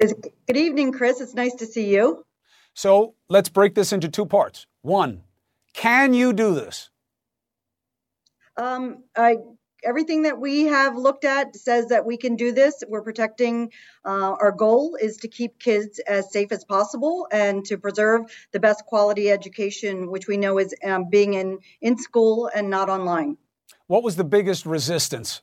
[0.00, 1.20] Good evening, Chris.
[1.20, 2.24] It's nice to see you.
[2.74, 4.66] So let's break this into two parts.
[4.82, 5.22] One,
[5.74, 6.90] can you do this?
[8.56, 9.36] Um, I,
[9.84, 12.82] everything that we have looked at says that we can do this.
[12.86, 13.72] We're protecting.
[14.04, 18.60] Uh, our goal is to keep kids as safe as possible and to preserve the
[18.60, 23.36] best quality education, which we know is um, being in in school and not online.
[23.86, 25.42] What was the biggest resistance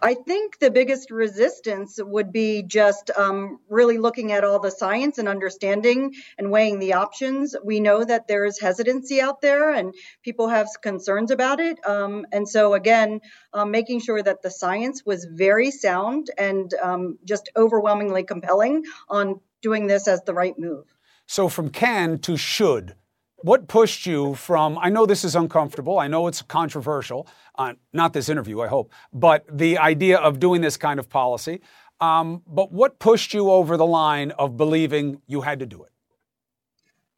[0.00, 5.18] I think the biggest resistance would be just um, really looking at all the science
[5.18, 7.56] and understanding and weighing the options.
[7.64, 11.78] We know that there is hesitancy out there and people have concerns about it.
[11.84, 13.20] Um, and so, again,
[13.52, 19.40] um, making sure that the science was very sound and um, just overwhelmingly compelling on
[19.62, 20.84] doing this as the right move.
[21.26, 22.94] So, from can to should,
[23.42, 24.78] what pushed you from?
[24.78, 25.98] I know this is uncomfortable.
[25.98, 27.26] I know it's controversial.
[27.56, 31.60] Uh, not this interview, I hope, but the idea of doing this kind of policy.
[32.00, 35.90] Um, but what pushed you over the line of believing you had to do it?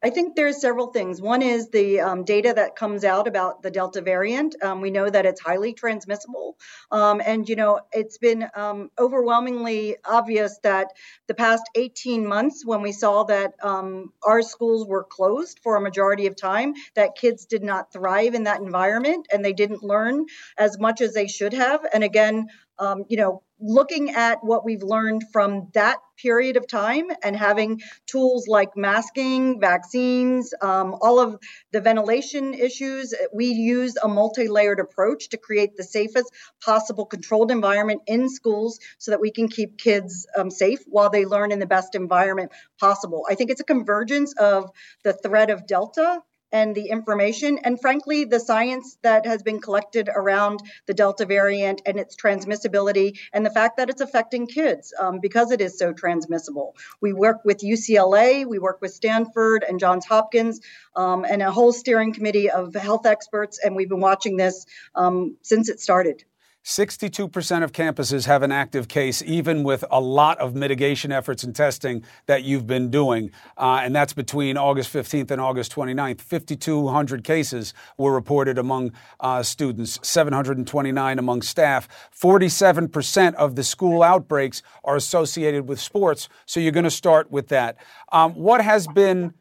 [0.02, 1.20] I think there's several things.
[1.20, 4.56] One is the um, data that comes out about the Delta variant.
[4.62, 6.56] Um, we know that it's highly transmissible.
[6.90, 10.88] Um, and, you know, it's been um, overwhelmingly obvious that
[11.26, 15.80] the past 18 months, when we saw that um, our schools were closed for a
[15.82, 20.24] majority of time, that kids did not thrive in that environment and they didn't learn
[20.56, 21.84] as much as they should have.
[21.92, 22.46] And again,
[22.80, 27.80] um, you know, looking at what we've learned from that period of time and having
[28.06, 31.38] tools like masking, vaccines, um, all of
[31.72, 36.32] the ventilation issues, we use a multi layered approach to create the safest
[36.64, 41.26] possible controlled environment in schools so that we can keep kids um, safe while they
[41.26, 43.26] learn in the best environment possible.
[43.28, 44.70] I think it's a convergence of
[45.04, 50.08] the threat of Delta and the information and frankly the science that has been collected
[50.14, 55.20] around the delta variant and its transmissibility and the fact that it's affecting kids um,
[55.20, 56.76] because it is so transmissible.
[57.00, 60.60] We work with ucla we work with stanford and johns hopkins
[60.96, 65.36] um, and a whole steering committee of health experts and we've been watching this um,
[65.42, 66.24] since it started
[66.70, 71.52] 62% of campuses have an active case, even with a lot of mitigation efforts and
[71.52, 73.32] testing that you've been doing.
[73.58, 76.20] Uh, and that's between August 15th and August 29th.
[76.20, 81.88] 5,200 cases were reported among uh, students, 729 among staff.
[82.16, 86.28] 47% of the school outbreaks are associated with sports.
[86.46, 87.78] So you're going to start with that.
[88.12, 89.34] Um, what has been,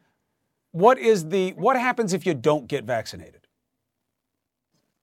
[0.72, 3.39] what is the, what happens if you don't get vaccinated?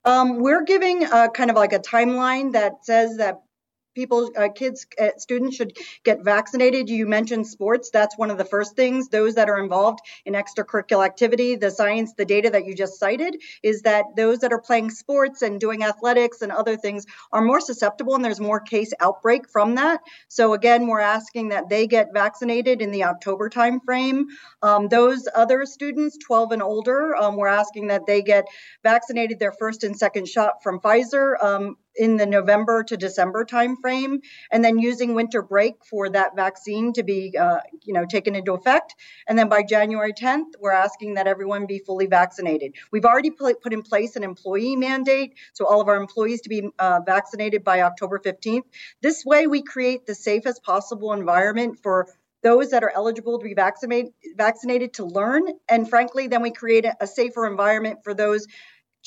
[0.07, 3.41] Um, we're giving a, kind of like a timeline that says that
[3.97, 6.87] people, uh, kids, uh, students should get vaccinated.
[6.87, 7.89] You mentioned sports.
[7.89, 9.09] That's one of the first things.
[9.09, 13.41] Those that are involved in extracurricular activity, the science, the data that you just cited
[13.63, 17.59] is that those that are playing sports and doing athletics and other things are more
[17.59, 19.99] susceptible and there's more case outbreak from that.
[20.27, 24.25] So again, we're asking that they get vaccinated in the October timeframe.
[24.61, 28.45] Um, those other students, 12 and older, um, we're asking that they get
[28.83, 31.43] vaccinated their first and second shot from Pfizer.
[31.43, 34.19] Um, in the November to December timeframe,
[34.51, 38.53] and then using winter break for that vaccine to be, uh, you know, taken into
[38.53, 38.95] effect.
[39.27, 42.75] And then by January 10th, we're asking that everyone be fully vaccinated.
[42.91, 46.69] We've already put in place an employee mandate, so all of our employees to be
[46.79, 48.63] uh, vaccinated by October 15th.
[49.01, 52.07] This way, we create the safest possible environment for
[52.43, 56.85] those that are eligible to be vaccinated vaccinated to learn and frankly then we create
[56.85, 58.45] a, a safer environment for those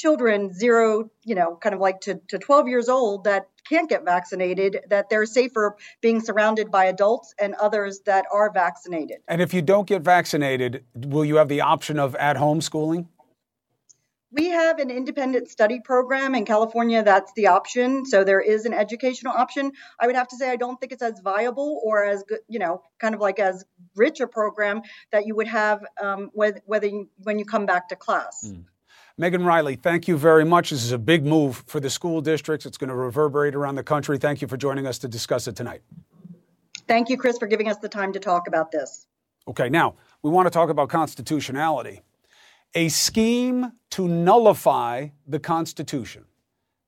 [0.01, 4.03] children zero you know kind of like to, to 12 years old that can't get
[4.03, 9.53] vaccinated that they're safer being surrounded by adults and others that are vaccinated and if
[9.53, 13.07] you don't get vaccinated will you have the option of at home schooling
[14.33, 17.03] we have an independent study program in California.
[17.03, 18.07] That's the option.
[18.07, 19.73] So there is an educational option.
[19.99, 22.61] I would have to say I don't think it's as viable or as good, you
[22.61, 23.65] know, kind of like as
[23.97, 27.89] rich a program that you would have um, whether, whether you, when you come back
[27.89, 28.45] to class.
[28.47, 28.67] Mm.
[29.21, 30.71] Megan Reilly, thank you very much.
[30.71, 32.65] This is a big move for the school districts.
[32.65, 34.17] It's going to reverberate around the country.
[34.17, 35.83] Thank you for joining us to discuss it tonight.
[36.89, 39.07] Thank you, Chris, for giving us the time to talk about this.
[39.47, 42.01] Okay, now we want to talk about constitutionality.
[42.75, 46.25] A scheme to nullify the Constitution.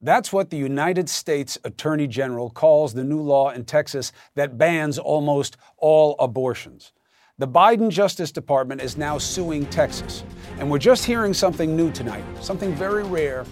[0.00, 4.98] That's what the United States Attorney General calls the new law in Texas that bans
[4.98, 6.92] almost all abortions.
[7.36, 10.24] The Biden Justice Department is now suing Texas.
[10.62, 13.44] And we're just hearing something new tonight, something very rare.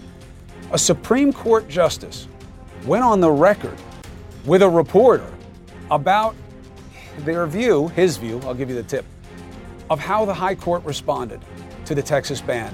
[0.71, 2.29] A Supreme Court justice
[2.85, 3.77] went on the record
[4.45, 5.29] with a reporter
[5.91, 6.37] about
[7.25, 9.03] their view, his view, I'll give you the tip,
[9.89, 11.41] of how the High Court responded
[11.83, 12.73] to the Texas ban.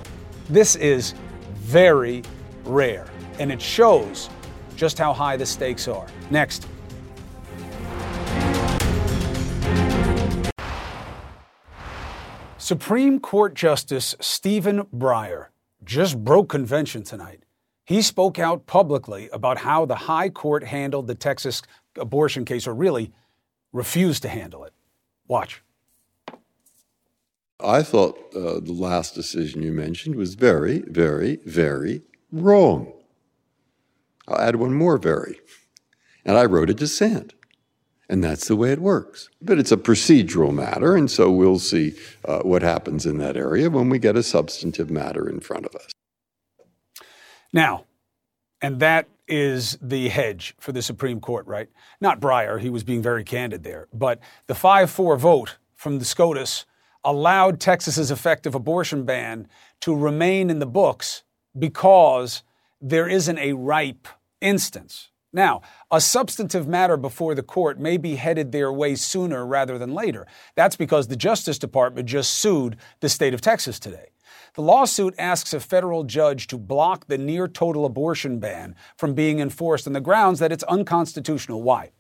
[0.50, 1.16] This is
[1.56, 2.22] very
[2.64, 3.08] rare,
[3.40, 4.30] and it shows
[4.76, 6.06] just how high the stakes are.
[6.30, 6.68] Next.
[12.68, 15.46] Supreme Court Justice Stephen Breyer
[15.86, 17.44] just broke convention tonight.
[17.86, 21.62] He spoke out publicly about how the High Court handled the Texas
[21.98, 23.14] abortion case, or really
[23.72, 24.74] refused to handle it.
[25.30, 25.64] Watch.
[27.62, 32.02] I thought uh, the last decision you mentioned was very, very, very
[32.34, 32.92] wrong.
[34.28, 35.40] I'll add one more very.
[36.26, 37.34] And I wrote a dissent.
[38.10, 39.30] And that's the way it works.
[39.42, 41.94] But it's a procedural matter, and so we'll see
[42.24, 45.76] uh, what happens in that area when we get a substantive matter in front of
[45.76, 45.92] us.
[47.52, 47.86] Now,
[48.62, 51.70] and that is the hedge for the Supreme Court, right?
[52.00, 56.06] Not Breyer, he was being very candid there, but the 5 4 vote from the
[56.06, 56.66] SCOTUS
[57.04, 59.48] allowed Texas's effective abortion ban
[59.82, 61.24] to remain in the books
[61.58, 62.44] because
[62.82, 64.08] there isn't a ripe
[64.42, 65.10] instance.
[65.38, 69.94] Now, a substantive matter before the court may be headed their way sooner rather than
[69.94, 70.26] later.
[70.56, 74.08] That's because the Justice Department just sued the state of Texas today.
[74.56, 79.40] The lawsuit asks a federal judge to block the near total abortion ban from being
[79.40, 81.62] enforced on the grounds that it's unconstitutional.
[81.62, 81.92] Why?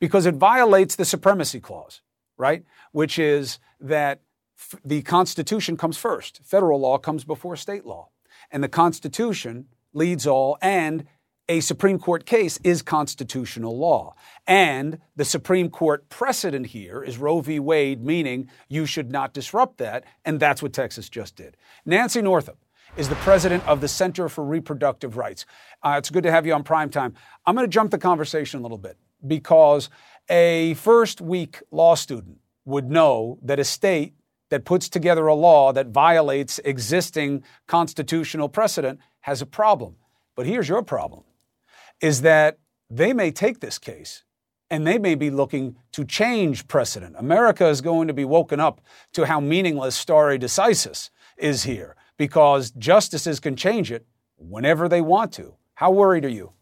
[0.00, 2.00] Because it violates the Supremacy Clause,
[2.38, 2.64] right?
[2.92, 4.22] Which is that
[4.58, 8.08] f- the Constitution comes first, federal law comes before state law.
[8.50, 11.04] And the Constitution leads all, and
[11.48, 14.14] a Supreme Court case is constitutional law.
[14.46, 17.60] And the Supreme Court precedent here is Roe v.
[17.60, 20.04] Wade, meaning you should not disrupt that.
[20.24, 21.56] And that's what Texas just did.
[21.84, 22.58] Nancy Northup
[22.96, 25.44] is the president of the Center for Reproductive Rights.
[25.82, 27.14] Uh, it's good to have you on prime time.
[27.44, 29.88] I'm going to jump the conversation a little bit because
[30.28, 34.14] a first week law student would know that a state
[34.48, 39.96] that puts together a law that violates existing constitutional precedent has a problem.
[40.34, 41.24] But here's your problem
[42.00, 42.58] is that
[42.90, 44.24] they may take this case
[44.70, 47.14] and they may be looking to change precedent.
[47.18, 48.80] America is going to be woken up
[49.12, 54.06] to how meaningless stare decisis is here because justices can change it
[54.38, 55.54] whenever they want to.
[55.74, 56.52] How worried are you?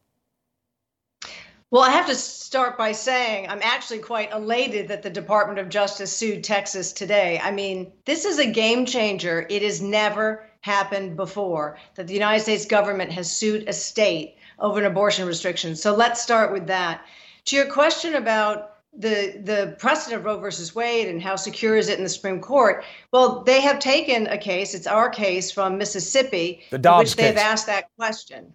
[1.70, 5.68] Well, I have to start by saying I'm actually quite elated that the Department of
[5.68, 7.40] Justice sued Texas today.
[7.42, 9.44] I mean, this is a game changer.
[9.50, 14.78] It has never happened before that the United States government has sued a state over
[14.78, 15.76] an abortion restriction.
[15.76, 17.04] So let's start with that.
[17.46, 21.88] To your question about the the precedent of Roe versus Wade and how secure is
[21.88, 22.84] it in the Supreme Court?
[23.12, 24.74] Well, they have taken a case.
[24.74, 27.44] It's our case from Mississippi, the Dobbs which they've case.
[27.44, 28.54] asked that question.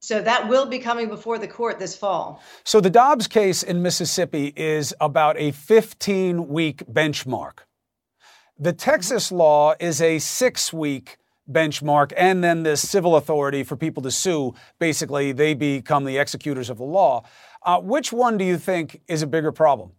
[0.00, 2.40] So that will be coming before the court this fall.
[2.64, 7.64] So the Dobbs case in Mississippi is about a 15 week benchmark.
[8.56, 11.18] The Texas law is a six week
[11.50, 14.54] benchmark, and then the civil authority for people to sue.
[14.78, 17.24] Basically, they become the executors of the law.
[17.62, 19.92] Uh, which one do you think is a bigger problem?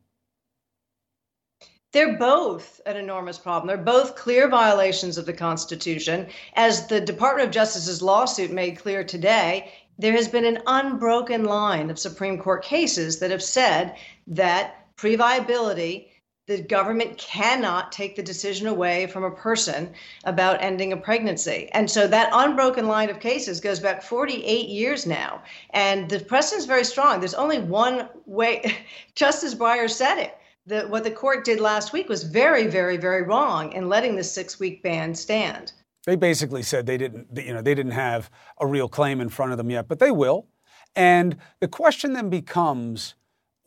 [1.92, 3.68] They're both an enormous problem.
[3.68, 6.28] They're both clear violations of the Constitution.
[6.54, 11.90] As the Department of Justice's lawsuit made clear today, there has been an unbroken line
[11.90, 13.96] of Supreme Court cases that have said
[14.28, 16.12] that pre viability
[16.50, 21.70] the government cannot take the decision away from a person about ending a pregnancy.
[21.74, 25.44] And so that unbroken line of cases goes back 48 years now.
[25.70, 27.20] And the precedent is very strong.
[27.20, 28.78] There's only one way,
[29.16, 30.38] Justice Breyer said it.
[30.66, 34.24] The, what the court did last week was very, very, very wrong in letting the
[34.24, 35.74] six week ban stand.
[36.08, 39.52] They basically said they didn't, you know, they didn't have a real claim in front
[39.52, 40.48] of them yet, but they will.
[40.96, 43.14] And the question then becomes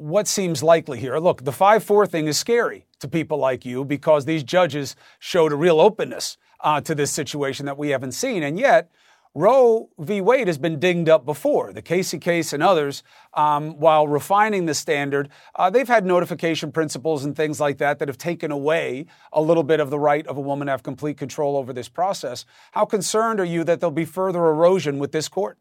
[0.03, 1.19] what seems likely here?
[1.19, 5.53] Look, the 5 4 thing is scary to people like you because these judges showed
[5.53, 8.43] a real openness uh, to this situation that we haven't seen.
[8.43, 8.91] And yet,
[9.35, 10.21] Roe v.
[10.21, 11.73] Wade has been dinged up before.
[11.73, 17.25] The Casey case and others, um, while refining the standard, uh, they've had notification principles
[17.25, 20.37] and things like that that have taken away a little bit of the right of
[20.37, 22.45] a woman to have complete control over this process.
[22.73, 25.57] How concerned are you that there'll be further erosion with this court?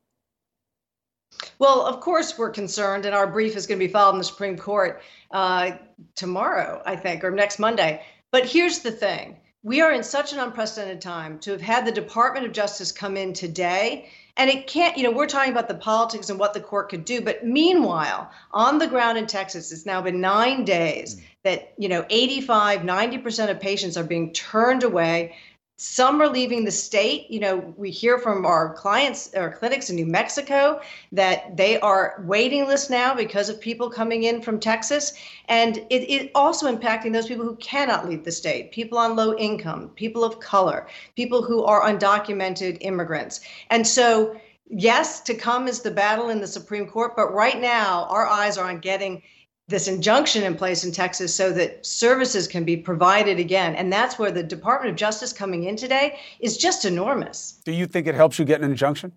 [1.59, 4.23] Well, of course, we're concerned, and our brief is going to be filed in the
[4.23, 5.71] Supreme Court uh,
[6.15, 8.03] tomorrow, I think, or next Monday.
[8.31, 11.91] But here's the thing we are in such an unprecedented time to have had the
[11.91, 14.09] Department of Justice come in today.
[14.37, 17.05] And it can't, you know, we're talking about the politics and what the court could
[17.05, 17.21] do.
[17.21, 22.05] But meanwhile, on the ground in Texas, it's now been nine days that, you know,
[22.09, 25.35] 85, 90% of patients are being turned away
[25.83, 27.25] some are leaving the state.
[27.31, 30.79] You know, we hear from our clients or clinics in New Mexico
[31.11, 35.13] that they are waiting lists now because of people coming in from Texas.
[35.47, 39.35] And it, it also impacting those people who cannot leave the state, people on low
[39.37, 43.41] income, people of color, people who are undocumented immigrants.
[43.71, 44.39] And so,
[44.69, 48.55] yes, to come is the battle in the Supreme Court, but right now our eyes
[48.59, 49.23] are on getting
[49.67, 53.75] this injunction in place in Texas so that services can be provided again.
[53.75, 57.61] And that's where the Department of Justice coming in today is just enormous.
[57.63, 59.13] Do you think it helps you get an injunction?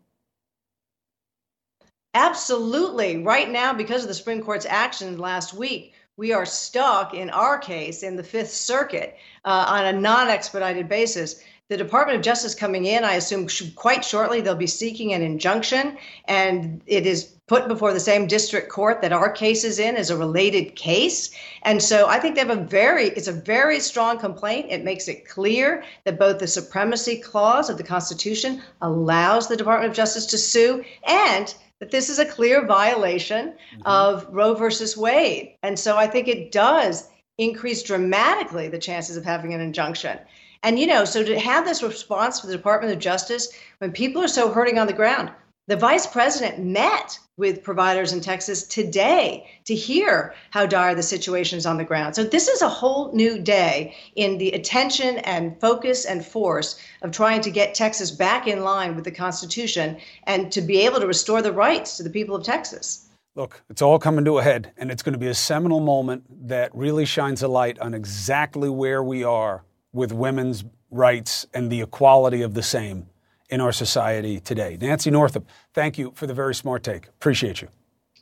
[2.15, 3.23] Absolutely.
[3.25, 7.59] Right now, because of the Supreme Court's action last week, we are stuck in our
[7.59, 11.43] case in the Fifth Circuit uh, on a non expedited basis.
[11.69, 15.97] The Department of Justice coming in, I assume quite shortly, they'll be seeking an injunction,
[16.27, 20.09] and it is put before the same district court that our case is in as
[20.09, 21.31] a related case.
[21.63, 24.67] And so I think they have a very, it's a very strong complaint.
[24.71, 29.91] It makes it clear that both the supremacy clause of the Constitution allows the Department
[29.91, 33.83] of Justice to sue and that this is a clear violation mm-hmm.
[33.85, 35.55] of Roe versus Wade.
[35.63, 40.19] And so I think it does increase dramatically the chances of having an injunction.
[40.63, 44.23] And, you know, so to have this response from the Department of Justice when people
[44.23, 45.31] are so hurting on the ground,
[45.67, 51.57] the vice president met with providers in Texas today to hear how dire the situation
[51.57, 52.15] is on the ground.
[52.15, 57.13] So, this is a whole new day in the attention and focus and force of
[57.13, 61.07] trying to get Texas back in line with the Constitution and to be able to
[61.07, 63.09] restore the rights to the people of Texas.
[63.35, 66.25] Look, it's all coming to a head, and it's going to be a seminal moment
[66.49, 71.81] that really shines a light on exactly where we are with women's rights and the
[71.81, 73.09] equality of the same
[73.55, 74.77] in our society today.
[74.81, 77.07] Nancy Northup, thank you for the very smart take.
[77.07, 77.69] Appreciate you.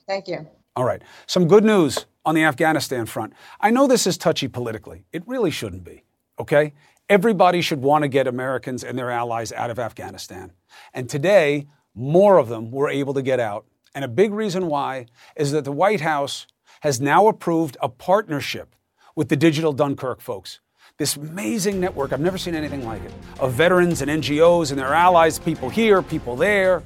[0.07, 0.47] Thank you.
[0.77, 1.03] All right.
[1.27, 3.33] Some good news on the Afghanistan front.
[3.59, 5.07] I know this is touchy politically.
[5.11, 6.05] It really shouldn't be,
[6.39, 6.75] okay?
[7.09, 10.53] Everybody should want to get Americans and their allies out of Afghanistan.
[10.93, 13.65] And today, more of them were able to get out.
[13.95, 16.47] And a big reason why is that the White House
[16.81, 18.77] has now approved a partnership
[19.17, 20.61] with the Digital Dunkirk folks
[20.99, 24.95] this amazing network, I've never seen anything like it, of veterans and NGOs and their
[24.95, 26.83] allies, people here, people there,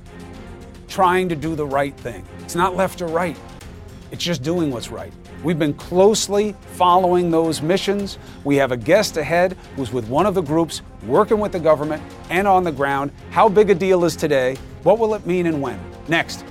[0.88, 2.24] trying to do the right thing.
[2.40, 3.36] It's not left or right,
[4.10, 5.12] it's just doing what's right.
[5.42, 8.18] We've been closely following those missions.
[8.44, 12.02] We have a guest ahead who's with one of the groups working with the government
[12.30, 13.12] and on the ground.
[13.30, 14.56] How big a deal is today?
[14.82, 15.78] What will it mean and when?
[16.08, 16.44] Next.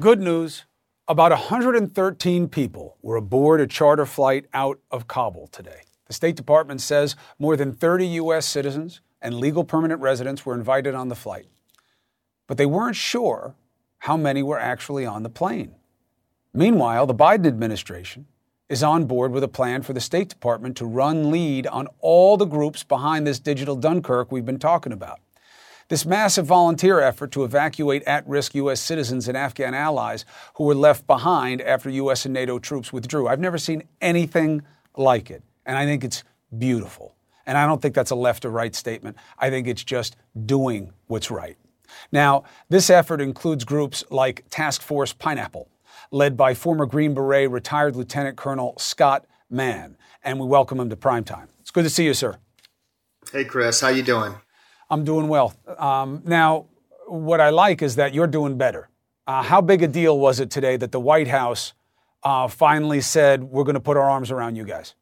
[0.00, 0.64] Good news
[1.08, 5.82] about 113 people were aboard a charter flight out of Kabul today.
[6.06, 8.46] The State Department says more than 30 U.S.
[8.46, 11.46] citizens and legal permanent residents were invited on the flight.
[12.46, 13.54] But they weren't sure
[13.98, 15.74] how many were actually on the plane.
[16.52, 18.26] Meanwhile, the Biden administration
[18.68, 22.36] is on board with a plan for the State Department to run lead on all
[22.36, 25.20] the groups behind this digital Dunkirk we've been talking about.
[25.92, 28.80] This massive volunteer effort to evacuate at risk U.S.
[28.80, 30.24] citizens and Afghan allies
[30.54, 32.24] who were left behind after U.S.
[32.24, 33.28] and NATO troops withdrew.
[33.28, 34.62] I've never seen anything
[34.96, 36.24] like it, and I think it's
[36.56, 37.14] beautiful.
[37.44, 39.18] And I don't think that's a left or right statement.
[39.38, 40.16] I think it's just
[40.46, 41.58] doing what's right.
[42.10, 45.68] Now, this effort includes groups like Task Force Pineapple,
[46.10, 50.96] led by former Green Beret retired Lieutenant Colonel Scott Mann, and we welcome him to
[50.96, 51.48] primetime.
[51.60, 52.38] It's good to see you, sir.
[53.30, 53.82] Hey, Chris.
[53.82, 54.36] How you doing?
[54.92, 55.54] I'm doing well.
[55.78, 56.66] Um, now,
[57.06, 58.90] what I like is that you're doing better.
[59.26, 61.72] Uh, how big a deal was it today that the White House
[62.22, 64.94] uh, finally said, we're going to put our arms around you guys?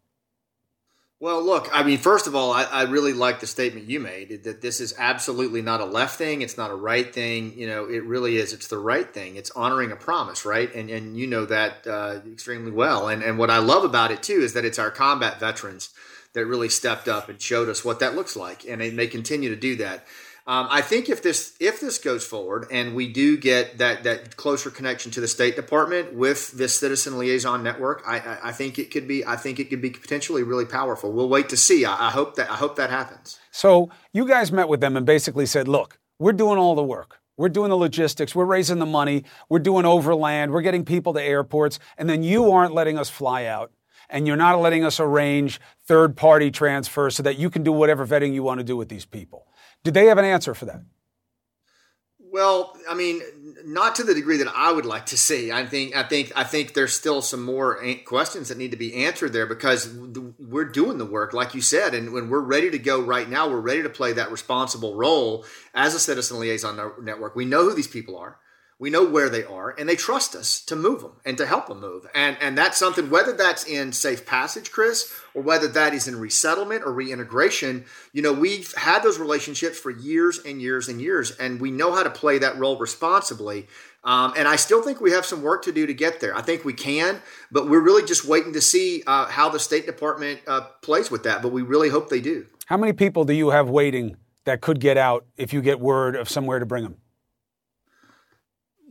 [1.18, 4.44] Well, look, I mean, first of all, I, I, really like the statement you made
[4.44, 6.40] that this is absolutely not a left thing.
[6.40, 7.58] It's not a right thing.
[7.58, 8.54] You know, it really is.
[8.54, 9.36] It's the right thing.
[9.36, 10.74] It's honoring a promise, right?
[10.74, 13.08] And and you know that uh, extremely well.
[13.08, 15.90] And and what I love about it too is that it's our combat veterans
[16.34, 19.48] that really stepped up and showed us what that looks like, and they may continue
[19.48, 20.06] to do that.
[20.46, 24.36] Um, I think if this if this goes forward and we do get that that
[24.36, 28.78] closer connection to the State Department with this citizen liaison network, I, I, I think
[28.78, 31.12] it could be I think it could be potentially really powerful.
[31.12, 31.84] We'll wait to see.
[31.84, 33.38] I, I hope that I hope that happens.
[33.50, 37.20] So you guys met with them and basically said, "Look, we're doing all the work.
[37.36, 38.34] We're doing the logistics.
[38.34, 39.24] We're raising the money.
[39.48, 40.52] We're doing overland.
[40.52, 43.72] We're getting people to airports, and then you aren't letting us fly out."
[44.10, 48.06] And you're not letting us arrange third party transfers so that you can do whatever
[48.06, 49.46] vetting you want to do with these people.
[49.84, 50.82] Did they have an answer for that?
[52.32, 53.20] Well, I mean,
[53.64, 55.50] not to the degree that I would like to see.
[55.50, 59.04] I think, I think, I think there's still some more questions that need to be
[59.04, 59.92] answered there because
[60.38, 63.48] we're doing the work, like you said, and when we're ready to go right now,
[63.48, 65.44] we're ready to play that responsible role
[65.74, 67.34] as a citizen liaison network.
[67.34, 68.38] We know who these people are
[68.80, 71.68] we know where they are and they trust us to move them and to help
[71.68, 75.94] them move and and that's something whether that's in safe passage chris or whether that
[75.94, 80.88] is in resettlement or reintegration you know we've had those relationships for years and years
[80.88, 83.68] and years and we know how to play that role responsibly
[84.02, 86.34] um, and I still think we have some work to do to get there.
[86.34, 87.20] I think we can,
[87.50, 91.24] but we're really just waiting to see uh, how the State Department uh, plays with
[91.24, 91.42] that.
[91.42, 92.46] But we really hope they do.
[92.64, 96.16] How many people do you have waiting that could get out if you get word
[96.16, 96.96] of somewhere to bring them?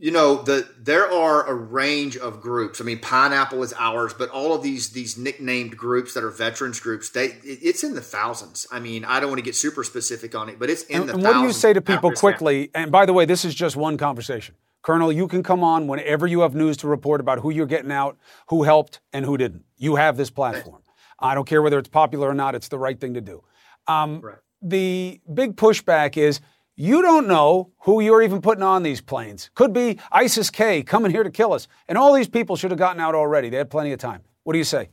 [0.00, 2.80] You know the there are a range of groups.
[2.80, 6.80] I mean pineapple is ours but all of these these nicknamed groups that are veterans
[6.80, 8.66] groups they it's in the thousands.
[8.72, 11.08] I mean i don't want to get super specific on it but it's in and,
[11.08, 12.70] the and what do you say to people quickly?
[12.74, 14.54] And by the way this is just one conversation.
[14.82, 17.92] Colonel you can come on whenever you have news to report about who you're getting
[17.92, 18.16] out
[18.48, 19.64] who helped and who didn't.
[19.76, 20.82] You have this platform.
[21.18, 23.44] I don't care whether it's popular or not it's the right thing to do.
[23.86, 24.36] Um, right.
[24.62, 26.40] the big pushback is
[26.80, 29.50] you don't know who you're even putting on these planes.
[29.54, 31.68] Could be ISIS K coming here to kill us.
[31.86, 33.50] And all these people should have gotten out already.
[33.50, 34.22] They had plenty of time.
[34.44, 34.88] What do you say?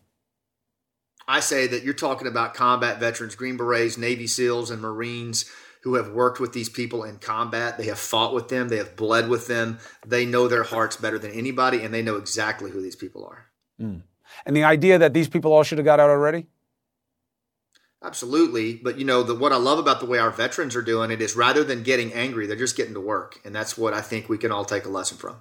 [1.29, 5.49] I say that you're talking about combat veterans, Green Berets, Navy SEALs, and Marines
[5.83, 7.77] who have worked with these people in combat.
[7.77, 9.79] They have fought with them, they have bled with them.
[10.05, 13.45] They know their hearts better than anybody, and they know exactly who these people are.
[13.81, 14.01] Mm.
[14.45, 16.47] And the idea that these people all should have got out already?
[18.03, 21.09] Absolutely, but you know the, what I love about the way our veterans are doing
[21.09, 24.01] it is rather than getting angry, they're just getting to work, and that's what I
[24.01, 25.37] think we can all take a lesson from.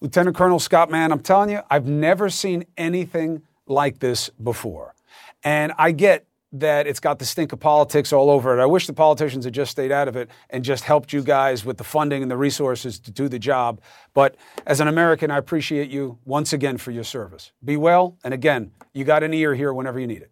[0.00, 4.94] Lieutenant Colonel Scott Mann, I'm telling you, I've never seen anything like this before,
[5.42, 8.62] and I get that it's got the stink of politics all over it.
[8.62, 11.64] I wish the politicians had just stayed out of it and just helped you guys
[11.64, 13.82] with the funding and the resources to do the job.
[14.14, 14.36] But
[14.66, 17.52] as an American, I appreciate you once again for your service.
[17.62, 20.30] Be well, and again, you got an ear here whenever you need it.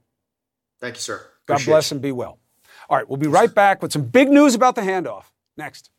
[0.80, 1.26] Thank you, sir.
[1.46, 2.38] God Appreciate bless and be well.
[2.88, 5.24] All right, we'll be right back with some big news about the handoff.
[5.56, 5.90] Next.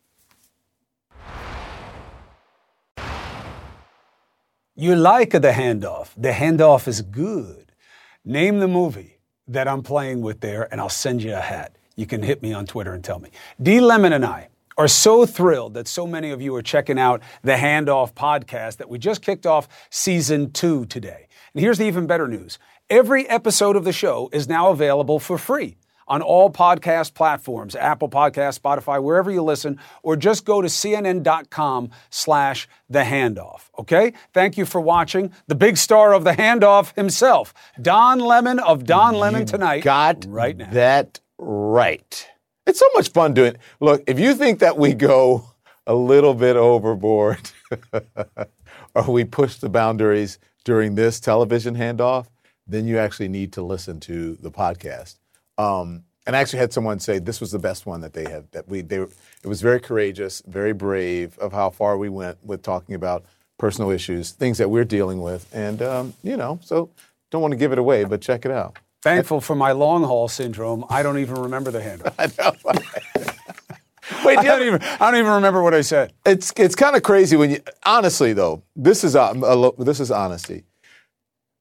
[4.74, 6.10] You like the handoff.
[6.16, 7.72] The handoff is good.
[8.24, 9.18] Name the movie
[9.48, 11.74] that I'm playing with there, and I'll send you a hat.
[11.96, 13.30] You can hit me on Twitter and tell me.
[13.60, 13.80] D.
[13.80, 17.54] Lemon and I are so thrilled that so many of you are checking out the
[17.54, 21.26] Handoff podcast that we just kicked off season two today.
[21.52, 22.60] And here's the even better news
[22.90, 25.76] every episode of the show is now available for free
[26.06, 31.90] on all podcast platforms, Apple Podcast, Spotify, wherever you listen, or just go to cnn.com
[32.08, 33.68] slash the handoff.
[33.78, 34.14] Okay?
[34.32, 35.32] Thank you for watching.
[35.48, 39.84] The big star of the handoff himself, Don Lemon of Don Lemon Tonight.
[39.84, 40.70] Got right now.
[40.70, 42.26] that right.
[42.66, 43.60] It's so much fun doing it.
[43.80, 45.50] Look, if you think that we go
[45.86, 47.50] a little bit overboard
[48.94, 52.26] or we push the boundaries during this television handoff,
[52.68, 55.16] then you actually need to listen to the podcast.
[55.56, 58.50] Um, and I actually had someone say this was the best one that they had.
[58.52, 62.62] That we they it was very courageous, very brave of how far we went with
[62.62, 63.24] talking about
[63.56, 66.90] personal issues, things that we're dealing with, and um, you know, so
[67.30, 68.78] don't want to give it away, but check it out.
[69.00, 72.12] Thankful for my long haul syndrome, I don't even remember the handle.
[74.24, 76.12] Wait, I don't even I don't even remember what I said.
[76.26, 78.62] It's it's kind of crazy when you honestly though.
[78.76, 80.64] This is uh, a, a, this is honesty.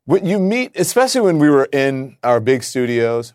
[0.07, 3.33] When you meet, especially when we were in our big studios,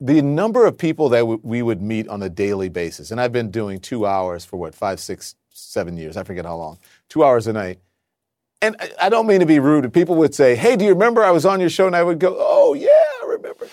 [0.00, 3.30] the number of people that w- we would meet on a daily basis, and I've
[3.30, 6.16] been doing two hours for what five, six, seven years.
[6.16, 6.80] I forget how long.
[7.08, 7.78] Two hours a night.
[8.60, 9.92] And I, I don't mean to be rude.
[9.92, 12.18] People would say, "Hey, do you remember I was on your show?" And I would
[12.18, 12.88] go, "Oh yeah,
[13.22, 13.68] I remember."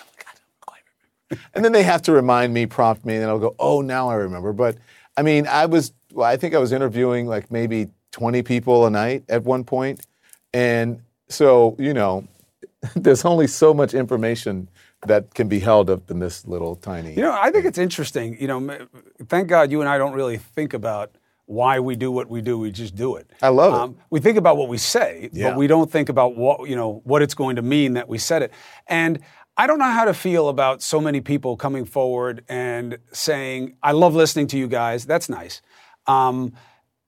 [1.55, 4.13] and then they have to remind me, prompt me, and I'll go, "Oh, now I
[4.13, 4.77] remember." But
[5.17, 8.91] I mean, I was, well, I think I was interviewing like maybe 20 people a
[8.91, 10.05] night at one point,
[10.53, 11.01] and
[11.33, 12.27] so you know,
[12.95, 14.69] there's only so much information
[15.05, 17.13] that can be held up in this little tiny.
[17.13, 18.39] You know, I think it's interesting.
[18.39, 18.87] You know,
[19.27, 22.57] thank God you and I don't really think about why we do what we do.
[22.57, 23.29] We just do it.
[23.41, 23.79] I love it.
[23.79, 25.49] Um, we think about what we say, yeah.
[25.49, 28.17] but we don't think about what you know what it's going to mean that we
[28.17, 28.51] said it.
[28.87, 29.19] And
[29.55, 33.91] I don't know how to feel about so many people coming forward and saying, "I
[33.91, 35.61] love listening to you guys." That's nice.
[36.07, 36.53] Um,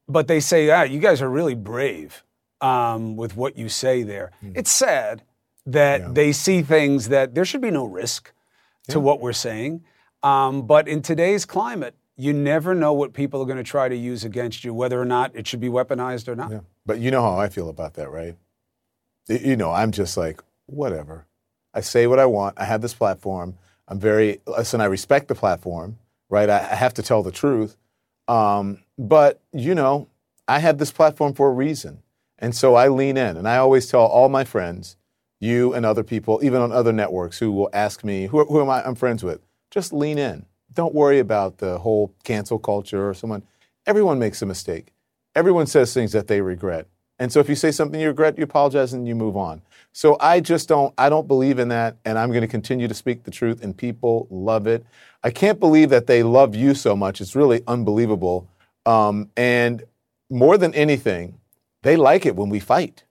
[0.08, 2.24] but they say, "Ah, you guys are really brave
[2.66, 4.58] um, with what you say there." Mm.
[4.60, 5.24] It's sad
[5.66, 6.10] that yeah.
[6.12, 8.34] they see things that there should be no risk
[8.88, 9.06] to yeah.
[9.08, 9.84] what we're saying.
[10.24, 13.96] Um, but in today's climate, you never know what people are going to try to
[13.96, 16.52] use against you, whether or not it should be weaponized or not.
[16.52, 16.62] Yeah.
[16.86, 18.36] But you know how I feel about that, right?
[19.28, 21.26] You know, I'm just like, whatever.
[21.74, 22.56] I say what I want.
[22.58, 23.58] I have this platform.
[23.88, 25.98] I'm very, listen, I respect the platform,
[26.30, 26.50] right?
[26.50, 27.78] I, I have to tell the truth.
[28.28, 30.08] Um, but, you know,
[30.48, 32.02] I have this platform for a reason.
[32.40, 33.38] And so I lean in.
[33.38, 34.98] And I always tell all my friends,
[35.40, 38.70] you and other people, even on other networks, who will ask me, who, who am
[38.70, 40.46] I, I'm friends with, just lean in.
[40.74, 43.44] Don't worry about the whole cancel culture or someone.
[43.86, 44.94] Everyone makes a mistake.
[45.36, 46.88] Everyone says things that they regret.
[47.18, 49.62] And so if you say something you regret, you apologize and you move on.
[49.94, 52.94] So I just don't I don't believe in that and I'm going to continue to
[52.94, 54.86] speak the truth and people love it.
[55.24, 57.22] I can't believe that they love you so much.
[57.22, 58.50] It's really unbelievable.
[58.86, 59.84] Um, and
[60.30, 61.40] more than anything,
[61.86, 63.04] they like it when we fight.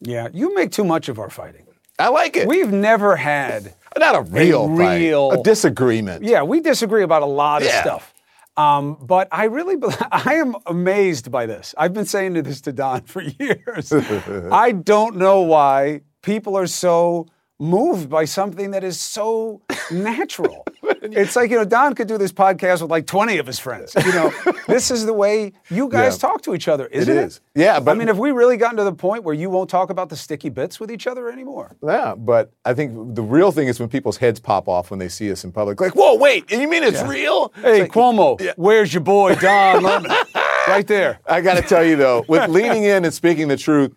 [0.00, 1.66] Yeah, you make too much of our fighting.
[1.98, 2.46] I like it.
[2.46, 6.22] We've never had not a real, a real fight, a disagreement.
[6.22, 8.14] Yeah, we disagree about a lot of stuff.
[8.56, 9.76] Um, but I really,
[10.12, 11.74] I am amazed by this.
[11.76, 13.92] I've been saying this to Don for years.
[14.52, 17.26] I don't know why people are so
[17.58, 20.66] moved by something that is so natural.
[20.82, 23.94] it's like, you know, Don could do this podcast with like 20 of his friends.
[23.94, 24.32] You know,
[24.66, 26.28] this is the way you guys yeah.
[26.28, 27.20] talk to each other, isn't it?
[27.20, 27.36] Is.
[27.36, 27.60] it?
[27.60, 29.90] Yeah, but I mean, have we really gotten to the point where you won't talk
[29.90, 31.76] about the sticky bits with each other anymore?
[31.82, 35.08] Yeah, but I think the real thing is when people's heads pop off when they
[35.08, 35.80] see us in public.
[35.80, 37.08] Like, whoa, wait, you mean it's yeah.
[37.08, 37.52] real?
[37.56, 38.52] Hey, it's like, Cuomo, yeah.
[38.56, 39.82] where's your boy Don
[40.66, 41.20] right there.
[41.26, 43.92] I got to tell you though, with leaning in and speaking the truth,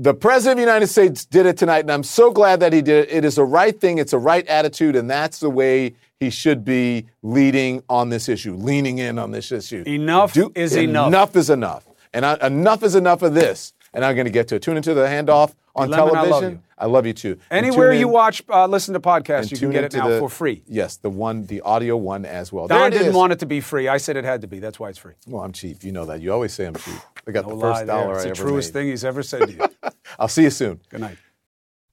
[0.00, 2.80] the president of the United States did it tonight, and I'm so glad that he
[2.80, 3.14] did it.
[3.14, 6.64] It is the right thing, it's a right attitude, and that's the way he should
[6.64, 9.82] be leading on this issue, leaning in on this issue.
[9.86, 11.08] Enough Do- is enough.
[11.08, 11.86] Enough is enough.
[12.14, 13.74] And I, enough is enough of this.
[13.92, 14.62] And I'm going to get to it.
[14.62, 15.52] Tune into the handoff
[15.82, 16.52] on Lemon, I love television.
[16.52, 16.60] you.
[16.78, 17.38] I love you too.
[17.50, 20.28] Anywhere you in- watch, uh, listen to podcasts, you can get it now the- for
[20.28, 20.62] free.
[20.66, 22.66] Yes, the one, the audio one as well.
[22.68, 23.14] Don didn't is.
[23.14, 23.88] want it to be free.
[23.88, 24.58] I said it had to be.
[24.60, 25.14] That's why it's free.
[25.26, 25.82] Well, I'm cheap.
[25.84, 26.20] You know that.
[26.20, 26.94] You always say I'm cheap.
[27.26, 27.86] I got No the first there.
[27.86, 28.80] dollar It's I the truest made.
[28.80, 29.60] thing he's ever said to you.
[30.18, 30.80] I'll see you soon.
[30.88, 31.16] Good night.